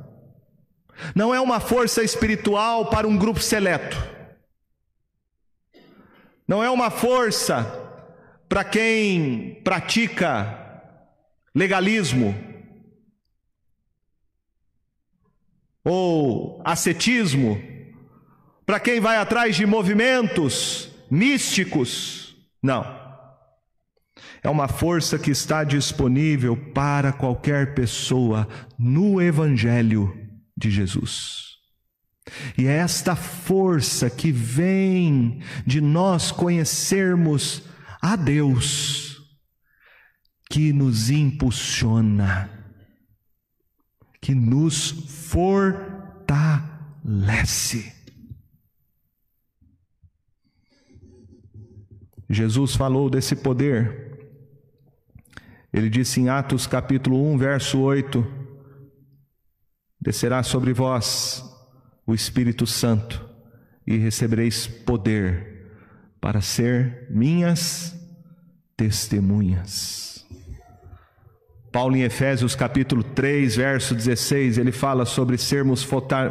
[1.14, 3.96] Não é uma força espiritual para um grupo seleto.
[6.46, 7.64] Não é uma força
[8.48, 10.58] para quem pratica
[11.54, 12.34] legalismo
[15.84, 17.60] ou ascetismo,
[18.64, 22.36] para quem vai atrás de movimentos místicos.
[22.62, 23.00] Não.
[24.42, 28.46] É uma força que está disponível para qualquer pessoa
[28.78, 30.21] no Evangelho
[30.62, 31.56] de Jesus.
[32.56, 37.64] E é esta força que vem de nós conhecermos
[38.00, 39.20] a Deus
[40.48, 42.48] que nos impulsiona,
[44.20, 44.90] que nos
[45.32, 46.72] fortalece.
[52.30, 54.10] Jesus falou desse poder.
[55.72, 58.41] Ele disse em Atos capítulo 1, verso 8:
[60.02, 61.44] Descerá sobre vós
[62.04, 63.24] o Espírito Santo
[63.86, 65.70] e recebereis poder
[66.20, 67.96] para ser minhas
[68.76, 70.26] testemunhas.
[71.70, 75.86] Paulo em Efésios capítulo 3, verso 16, ele fala sobre sermos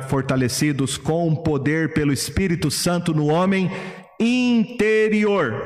[0.10, 3.72] fortalecidos com poder pelo Espírito Santo no homem
[4.20, 5.66] interior.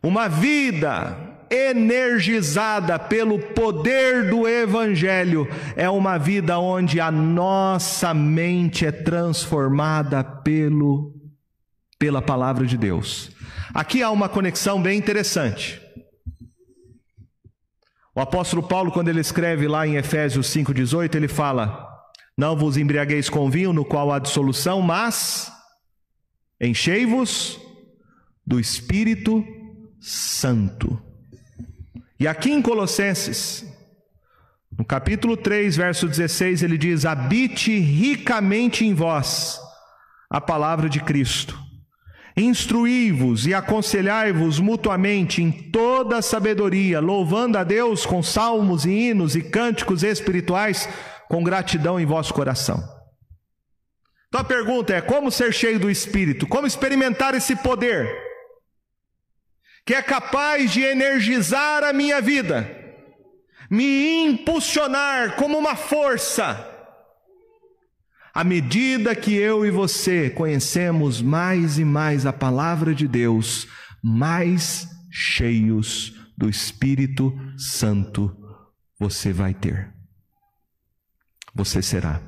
[0.00, 8.92] Uma vida energizada pelo poder do Evangelho, é uma vida onde a nossa mente é
[8.92, 11.14] transformada pelo,
[11.98, 13.30] pela palavra de Deus.
[13.74, 15.80] Aqui há uma conexão bem interessante.
[18.14, 21.88] O apóstolo Paulo, quando ele escreve lá em Efésios 5,18, ele fala:
[22.36, 25.52] Não vos embriagueis com vinho, no qual há dissolução, mas
[26.60, 27.60] enchei-vos
[28.44, 29.44] do Espírito
[30.00, 31.00] Santo.
[32.20, 33.64] E aqui em Colossenses,
[34.76, 39.60] no capítulo 3, verso 16, ele diz: Habite ricamente em vós
[40.28, 41.56] a palavra de Cristo.
[42.36, 49.42] Instruí-vos e aconselhai-vos mutuamente em toda sabedoria, louvando a Deus com salmos e hinos e
[49.42, 50.88] cânticos espirituais,
[51.28, 52.82] com gratidão em vosso coração.
[54.28, 56.46] Então a pergunta é: como ser cheio do Espírito?
[56.46, 58.27] Como experimentar esse poder?
[59.88, 62.70] Que é capaz de energizar a minha vida,
[63.70, 66.62] me impulsionar como uma força.
[68.34, 73.66] À medida que eu e você conhecemos mais e mais a palavra de Deus,
[74.04, 78.36] mais cheios do Espírito Santo
[79.00, 79.90] você vai ter.
[81.54, 82.20] Você será.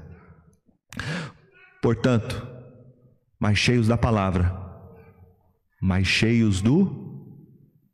[1.82, 2.42] Portanto,
[3.38, 4.50] mais cheios da palavra,
[5.78, 7.09] mais cheios do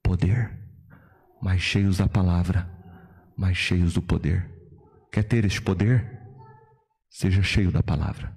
[0.07, 0.57] poder,
[1.43, 2.71] mais cheios da palavra,
[3.37, 4.49] mais cheios do poder.
[5.11, 6.17] Quer ter este poder?
[7.11, 8.33] Seja cheio da palavra.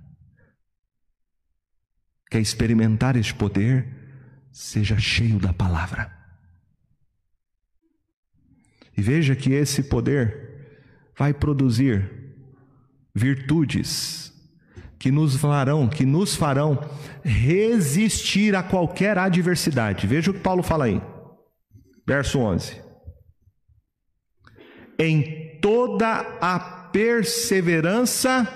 [2.32, 3.88] Quer experimentar este poder?
[4.52, 6.12] Seja cheio da palavra.
[8.98, 12.10] E veja que esse poder vai produzir
[13.14, 14.34] virtudes
[14.98, 16.80] que nos farão, que nos farão
[17.24, 20.08] resistir a qualquer adversidade.
[20.08, 21.02] Veja o que Paulo fala aí.
[22.10, 22.82] Verso 11:
[24.98, 26.60] Em toda a
[26.92, 28.48] perseverança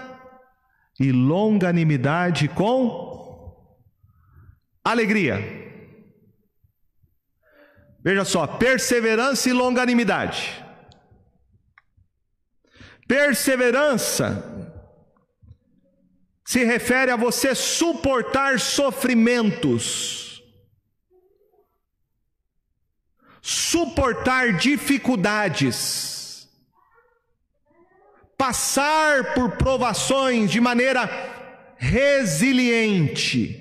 [1.00, 3.54] e longanimidade com
[4.84, 5.38] alegria.
[8.04, 10.66] Veja só, perseverança e longanimidade.
[13.08, 14.74] Perseverança
[16.44, 20.23] se refere a você suportar sofrimentos
[23.46, 26.48] suportar dificuldades,
[28.38, 31.10] passar por provações de maneira
[31.76, 33.60] resiliente.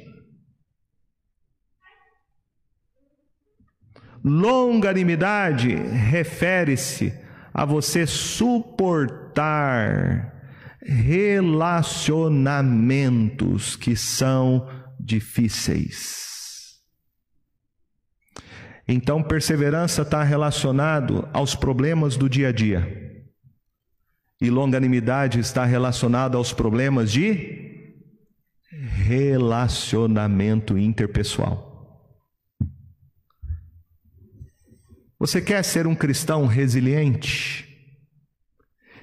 [4.25, 7.13] Longanimidade refere-se
[7.53, 9.43] a você suportar
[10.81, 14.69] relacionamentos que são
[15.01, 16.32] difíceis.
[18.95, 23.25] Então, perseverança está relacionado aos problemas do dia a dia.
[24.39, 27.89] E longanimidade está relacionado aos problemas de
[29.07, 31.73] relacionamento interpessoal.
[35.19, 37.67] Você quer ser um cristão resiliente?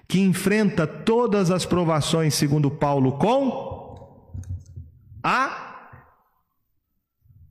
[0.07, 4.37] Que enfrenta todas as provações, segundo Paulo, com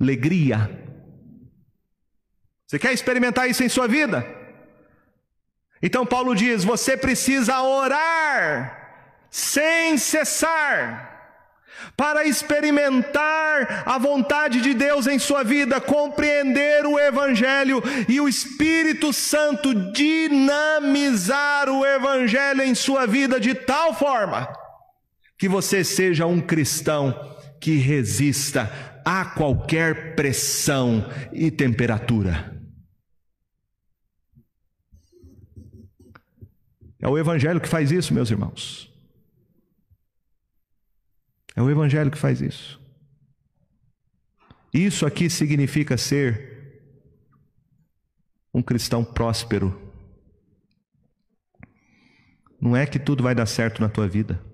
[0.01, 0.88] alegria.
[2.69, 4.27] Você quer experimentar isso em sua vida?
[5.83, 11.17] Então Paulo diz: você precisa orar sem cessar
[11.97, 19.15] para experimentar a vontade de Deus em sua vida, compreender o Evangelho e o Espírito
[19.15, 24.47] Santo dinamizar o Evangelho em sua vida de tal forma
[25.39, 27.15] que você seja um cristão
[27.61, 28.71] que resista
[29.05, 32.58] a qualquer pressão e temperatura.
[37.01, 38.93] É o Evangelho que faz isso, meus irmãos.
[41.55, 42.81] É o Evangelho que faz isso.
[44.73, 46.59] Isso aqui significa ser
[48.53, 49.93] um cristão próspero.
[52.61, 54.45] Não é que tudo vai dar certo na tua vida.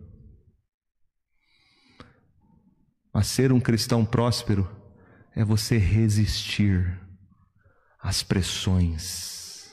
[3.12, 4.68] Mas ser um cristão próspero
[5.34, 7.00] é você resistir
[7.98, 9.72] às pressões,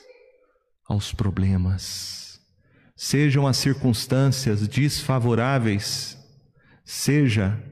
[0.86, 2.31] aos problemas
[2.96, 6.18] sejam as circunstâncias desfavoráveis,
[6.84, 7.62] seja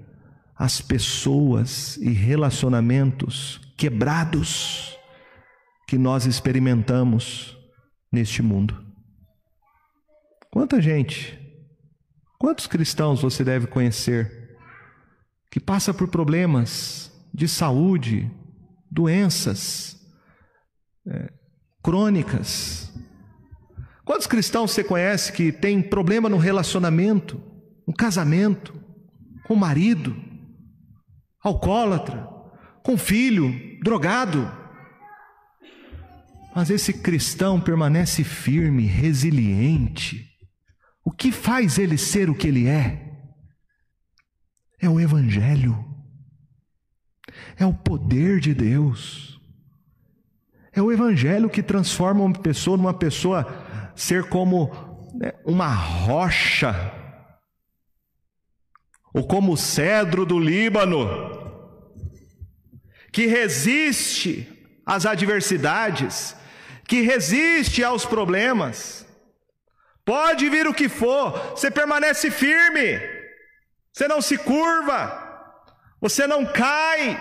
[0.56, 4.98] as pessoas e relacionamentos quebrados
[5.86, 7.56] que nós experimentamos
[8.12, 8.78] neste mundo.
[10.50, 11.38] Quanta gente,
[12.38, 14.58] quantos cristãos você deve conhecer
[15.50, 18.30] que passa por problemas de saúde,
[18.90, 19.96] doenças
[21.06, 21.32] é,
[21.82, 22.89] crônicas?
[24.10, 27.40] Quantos cristãos você conhece que tem problema no relacionamento,
[27.86, 28.74] no casamento,
[29.44, 30.16] com o marido,
[31.40, 32.28] alcoólatra,
[32.82, 34.50] com filho, drogado?
[36.56, 40.28] Mas esse cristão permanece firme, resiliente.
[41.04, 43.12] O que faz ele ser o que ele é?
[44.80, 45.84] É o Evangelho,
[47.56, 49.40] é o poder de Deus,
[50.72, 53.69] é o Evangelho que transforma uma pessoa numa pessoa
[54.00, 54.70] ser como
[55.14, 56.74] né, uma rocha,
[59.12, 61.06] ou como o cedro do Líbano,
[63.12, 64.48] que resiste
[64.86, 66.34] às adversidades,
[66.88, 69.06] que resiste aos problemas.
[70.02, 72.98] Pode vir o que for, você permanece firme,
[73.92, 75.52] você não se curva,
[76.00, 77.20] você não cai,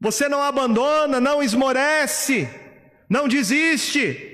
[0.00, 2.48] você não abandona, não esmorece,
[3.08, 4.33] não desiste.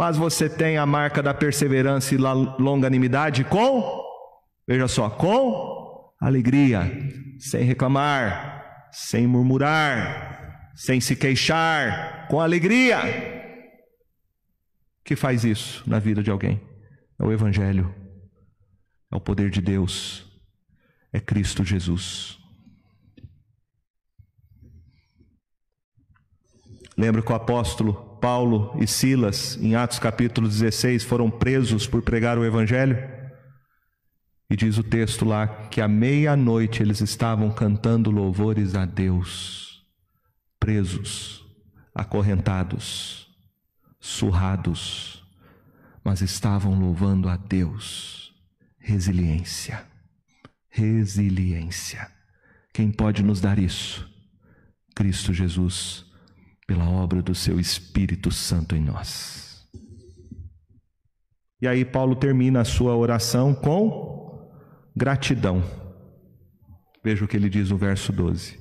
[0.00, 4.02] Mas você tem a marca da perseverança e longanimidade com,
[4.66, 6.90] veja só, com alegria,
[7.38, 12.96] sem reclamar, sem murmurar, sem se queixar, com alegria.
[15.04, 16.66] que faz isso na vida de alguém?
[17.20, 17.94] É o Evangelho,
[19.12, 20.24] é o poder de Deus,
[21.12, 22.38] é Cristo Jesus.
[26.96, 32.36] Lembra que o apóstolo Paulo e Silas, em Atos capítulo 16, foram presos por pregar
[32.36, 32.98] o Evangelho?
[34.50, 39.86] E diz o texto lá que à meia-noite eles estavam cantando louvores a Deus,
[40.58, 41.44] presos,
[41.94, 43.28] acorrentados,
[43.98, 45.24] surrados,
[46.04, 48.34] mas estavam louvando a Deus.
[48.78, 49.84] Resiliência,
[50.68, 52.10] resiliência.
[52.72, 54.08] Quem pode nos dar isso?
[54.94, 56.09] Cristo Jesus,
[56.70, 59.68] pela obra do seu Espírito Santo em nós.
[61.60, 64.48] E aí, Paulo termina a sua oração com
[64.94, 65.64] gratidão.
[67.02, 68.56] Veja o que ele diz no verso 12: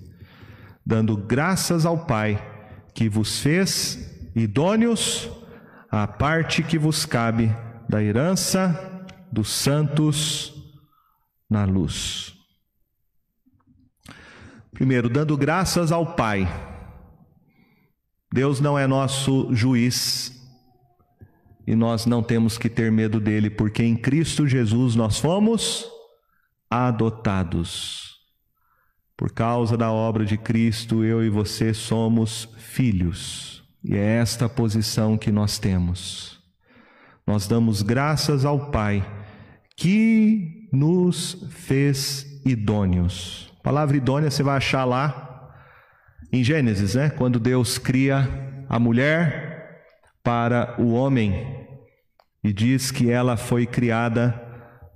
[0.84, 2.44] dando graças ao Pai
[2.96, 5.30] que vos fez idôneos
[5.92, 7.56] à parte que vos cabe
[7.88, 10.52] da herança dos santos
[11.48, 12.34] na luz.
[14.74, 16.69] Primeiro, dando graças ao Pai.
[18.32, 20.40] Deus não é nosso juiz
[21.66, 25.86] e nós não temos que ter medo dele, porque em Cristo Jesus nós fomos
[26.70, 28.18] adotados.
[29.16, 33.64] Por causa da obra de Cristo, eu e você somos filhos.
[33.84, 36.40] E é esta posição que nós temos.
[37.28, 39.06] Nós damos graças ao Pai
[39.76, 43.54] que nos fez idôneos.
[43.60, 45.29] A palavra idônea você vai achar lá
[46.32, 47.10] em Gênesis, né?
[47.10, 48.28] Quando Deus cria
[48.68, 49.84] a mulher
[50.24, 51.68] para o homem
[52.44, 54.40] e diz que ela foi criada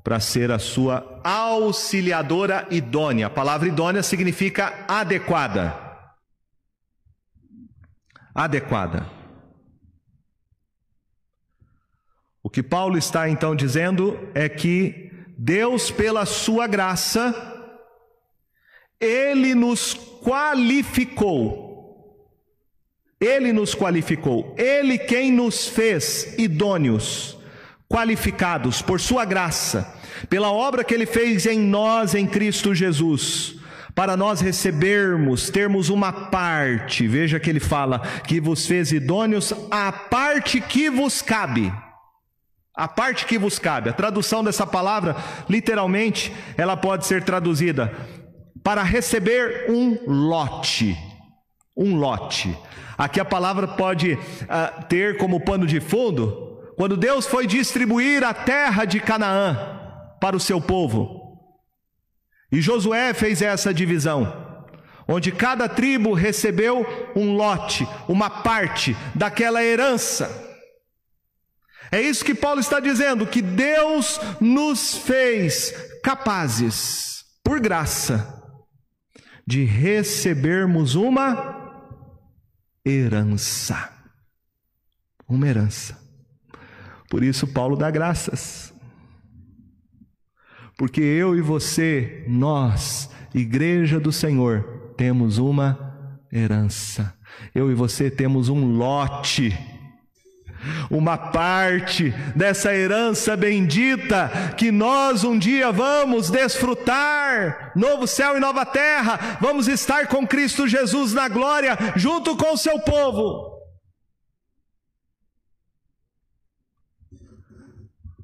[0.03, 3.27] para ser a sua auxiliadora idônea.
[3.27, 5.83] A palavra idônea significa adequada
[8.33, 9.05] adequada.
[12.41, 17.52] O que Paulo está então dizendo é que Deus, pela sua graça,
[18.99, 21.63] Ele nos qualificou.
[23.19, 24.55] Ele nos qualificou.
[24.57, 27.37] Ele quem nos fez idôneos,
[27.89, 29.93] qualificados por sua graça,
[30.29, 33.61] pela obra que Ele fez em nós, em Cristo Jesus
[33.95, 39.91] para nós recebermos, termos uma parte, veja que ele fala que vos fez idôneos a
[39.91, 41.71] parte que vos cabe.
[42.75, 43.89] A parte que vos cabe.
[43.89, 45.15] A tradução dessa palavra,
[45.47, 47.93] literalmente, ela pode ser traduzida
[48.63, 50.97] para receber um lote.
[51.75, 52.57] Um lote.
[52.97, 58.33] Aqui a palavra pode uh, ter como pano de fundo quando Deus foi distribuir a
[58.33, 59.79] terra de Canaã
[60.19, 61.37] para o seu povo.
[62.51, 64.61] E Josué fez essa divisão,
[65.07, 66.85] onde cada tribo recebeu
[67.15, 70.29] um lote, uma parte daquela herança.
[71.91, 78.42] É isso que Paulo está dizendo, que Deus nos fez capazes, por graça,
[79.45, 81.61] de recebermos uma
[82.85, 83.91] herança.
[85.27, 85.97] Uma herança.
[87.09, 88.73] Por isso, Paulo dá graças.
[90.77, 97.13] Porque eu e você, nós, Igreja do Senhor, temos uma herança.
[97.53, 99.57] Eu e você temos um lote,
[100.89, 107.71] uma parte dessa herança bendita que nós um dia vamos desfrutar.
[107.75, 112.57] Novo céu e nova terra, vamos estar com Cristo Jesus na glória, junto com o
[112.57, 113.53] seu povo.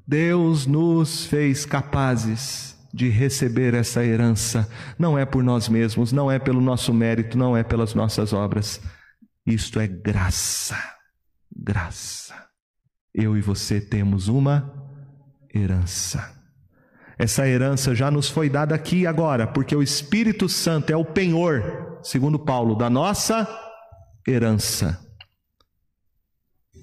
[0.06, 4.68] Deus nos fez capazes de receber essa herança.
[4.98, 8.80] Não é por nós mesmos, não é pelo nosso mérito, não é pelas nossas obras.
[9.46, 10.76] Isto é graça.
[11.56, 12.19] Graça.
[13.14, 14.72] Eu e você temos uma
[15.54, 16.40] herança.
[17.18, 21.98] Essa herança já nos foi dada aqui agora, porque o Espírito Santo é o penhor,
[22.02, 23.46] segundo Paulo, da nossa
[24.26, 24.98] herança.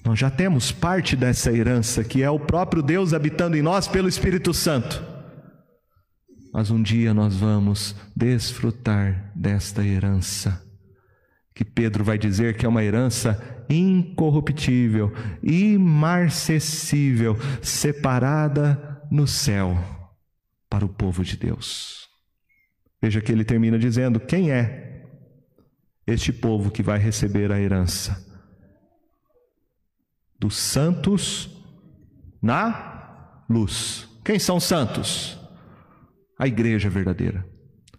[0.05, 4.07] Nós já temos parte dessa herança, que é o próprio Deus habitando em nós pelo
[4.07, 5.03] Espírito Santo.
[6.53, 10.63] Mas um dia nós vamos desfrutar desta herança,
[11.53, 15.11] que Pedro vai dizer que é uma herança incorruptível,
[15.41, 19.77] imarcessível, separada no céu
[20.69, 22.07] para o povo de Deus.
[23.01, 25.05] Veja que ele termina dizendo: quem é
[26.05, 28.27] este povo que vai receber a herança?
[30.39, 31.49] dos santos
[32.41, 34.07] na luz.
[34.23, 35.39] Quem são santos?
[36.37, 37.45] A igreja verdadeira.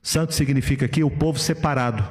[0.01, 2.05] Santo significa aqui o povo separado.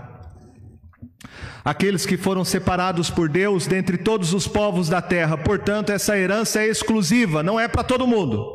[1.64, 5.38] Aqueles que foram separados por Deus dentre todos os povos da terra.
[5.38, 8.46] Portanto, essa herança é exclusiva, não é para todo mundo.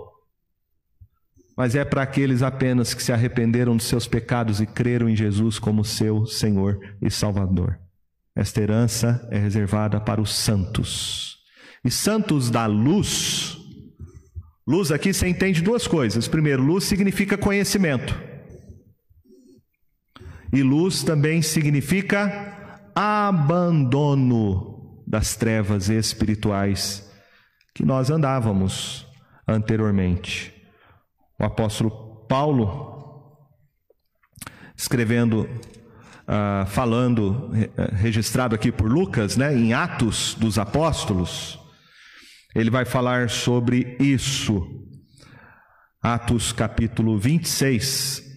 [1.56, 5.58] Mas é para aqueles apenas que se arrependeram dos seus pecados e creram em Jesus
[5.58, 7.78] como seu Senhor e Salvador.
[8.34, 11.36] Esta herança é reservada para os santos.
[11.84, 13.58] E santos da luz,
[14.66, 16.26] luz aqui você entende duas coisas.
[16.26, 18.18] Primeiro, luz significa conhecimento.
[20.52, 22.51] E luz também significa
[22.94, 27.10] abandono das trevas espirituais
[27.74, 29.06] que nós andávamos
[29.46, 30.52] anteriormente.
[31.38, 33.36] O apóstolo Paulo,
[34.76, 37.50] escrevendo, uh, falando,
[37.94, 41.58] registrado aqui por Lucas, né, em Atos dos Apóstolos,
[42.54, 44.66] ele vai falar sobre isso.
[46.02, 48.31] Atos capítulo 26.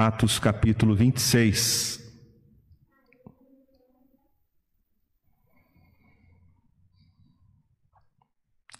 [0.00, 2.00] Atos capítulo 26.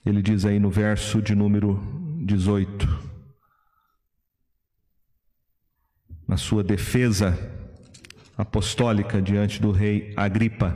[0.06, 1.78] Ele diz aí no verso de número
[2.24, 2.88] 18,
[6.26, 7.38] na sua defesa
[8.34, 10.74] apostólica diante do rei Agripa.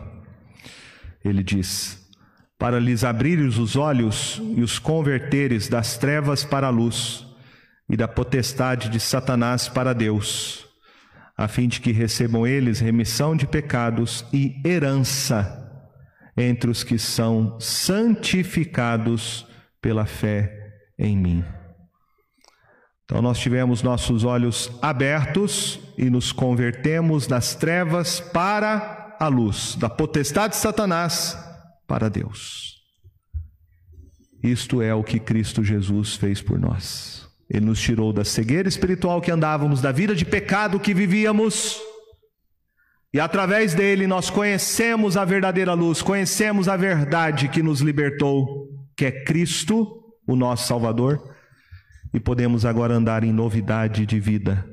[1.25, 2.07] Ele diz:
[2.59, 7.24] Para lhes abrires os olhos e os converteres das trevas para a luz
[7.89, 10.67] e da potestade de Satanás para Deus,
[11.37, 15.61] a fim de que recebam eles remissão de pecados e herança
[16.37, 19.47] entre os que são santificados
[19.81, 21.45] pela fé em mim.
[23.05, 29.91] Então nós tivemos nossos olhos abertos e nos convertemos das trevas para a luz, da
[29.91, 31.39] potestade de Satanás
[31.87, 32.83] para Deus.
[34.43, 37.24] Isto é o que Cristo Jesus fez por nós.
[37.55, 41.81] Ele nos tirou da cegueira espiritual que andávamos, da vida de pecado que vivíamos,
[43.13, 49.05] e através dele nós conhecemos a verdadeira luz, conhecemos a verdade que nos libertou, que
[49.05, 51.35] é Cristo, o nosso Salvador
[52.15, 54.65] e podemos agora andar em novidade de vida,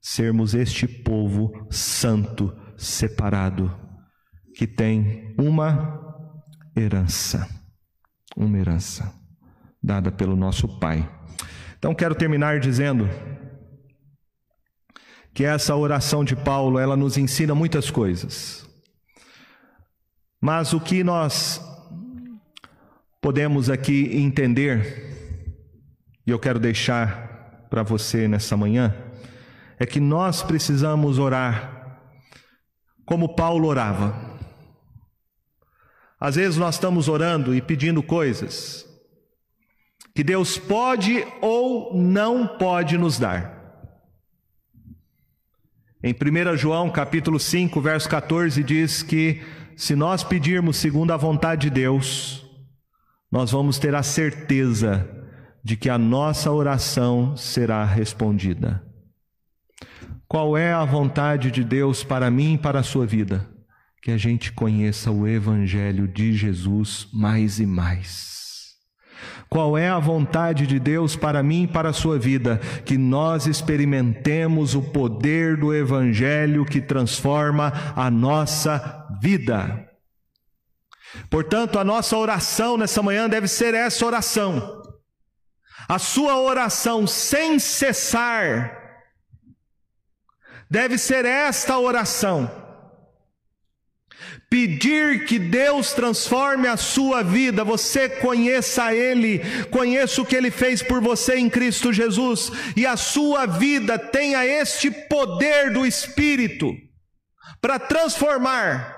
[0.00, 3.70] sermos este povo santo, separado,
[4.56, 6.00] que tem uma
[6.74, 7.46] herança,
[8.34, 9.12] uma herança
[9.82, 11.19] dada pelo nosso Pai.
[11.80, 13.10] Então quero terminar dizendo
[15.34, 18.64] que essa oração de Paulo, ela nos ensina muitas coisas.
[20.40, 21.60] Mas o que nós
[23.20, 25.10] podemos aqui entender
[26.26, 28.94] e eu quero deixar para você nessa manhã,
[29.78, 31.98] é que nós precisamos orar
[33.06, 34.38] como Paulo orava.
[36.20, 38.86] Às vezes nós estamos orando e pedindo coisas
[40.14, 43.60] que Deus pode ou não pode nos dar.
[46.02, 49.42] Em 1 João capítulo 5, verso 14 diz que
[49.76, 52.44] se nós pedirmos segundo a vontade de Deus,
[53.30, 55.08] nós vamos ter a certeza
[55.62, 58.82] de que a nossa oração será respondida.
[60.26, 63.48] Qual é a vontade de Deus para mim e para a sua vida?
[64.02, 68.39] Que a gente conheça o Evangelho de Jesus mais e mais.
[69.50, 72.58] Qual é a vontade de Deus para mim e para a sua vida?
[72.84, 79.90] Que nós experimentemos o poder do Evangelho que transforma a nossa vida.
[81.28, 84.84] Portanto, a nossa oração nessa manhã deve ser essa oração.
[85.88, 88.78] A sua oração sem cessar
[90.70, 92.59] deve ser esta oração
[94.50, 100.82] Pedir que Deus transforme a sua vida, você conheça Ele, conheça o que Ele fez
[100.82, 106.74] por você em Cristo Jesus, e a sua vida tenha este poder do Espírito
[107.60, 108.96] para transformar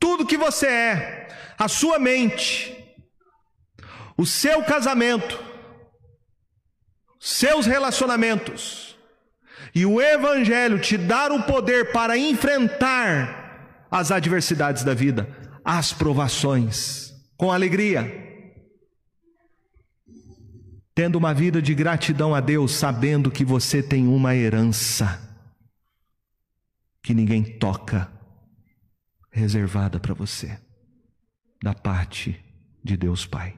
[0.00, 2.76] tudo que você é, a sua mente,
[4.16, 5.38] o seu casamento,
[7.20, 8.98] seus relacionamentos,
[9.72, 13.47] e o Evangelho te dar o poder para enfrentar
[13.90, 15.28] as adversidades da vida,
[15.64, 18.26] as provações, com alegria.
[20.94, 25.20] Tendo uma vida de gratidão a Deus, sabendo que você tem uma herança
[27.02, 28.10] que ninguém toca,
[29.30, 30.58] reservada para você,
[31.62, 32.38] da parte
[32.82, 33.54] de Deus Pai.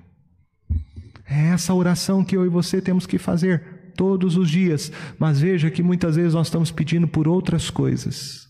[1.25, 5.71] É essa oração que eu e você temos que fazer todos os dias, mas veja
[5.71, 8.50] que muitas vezes nós estamos pedindo por outras coisas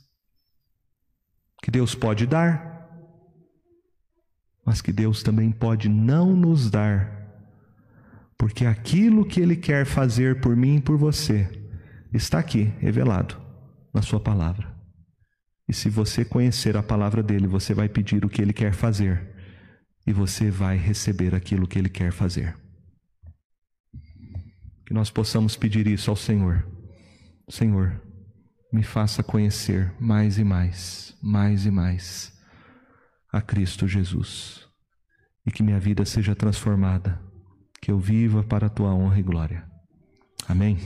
[1.63, 2.69] que Deus pode dar,
[4.65, 7.11] mas que Deus também pode não nos dar,
[8.39, 11.49] porque aquilo que Ele quer fazer por mim e por você
[12.13, 13.41] está aqui revelado
[13.93, 14.81] na Sua palavra.
[15.71, 19.25] E se você conhecer a palavra dele, você vai pedir o que ele quer fazer
[20.05, 22.57] e você vai receber aquilo que ele quer fazer.
[24.85, 26.67] Que nós possamos pedir isso ao Senhor.
[27.49, 28.03] Senhor,
[28.73, 32.33] me faça conhecer mais e mais, mais e mais
[33.33, 34.69] a Cristo Jesus
[35.47, 37.21] e que minha vida seja transformada,
[37.81, 39.65] que eu viva para a tua honra e glória.
[40.49, 40.79] Amém.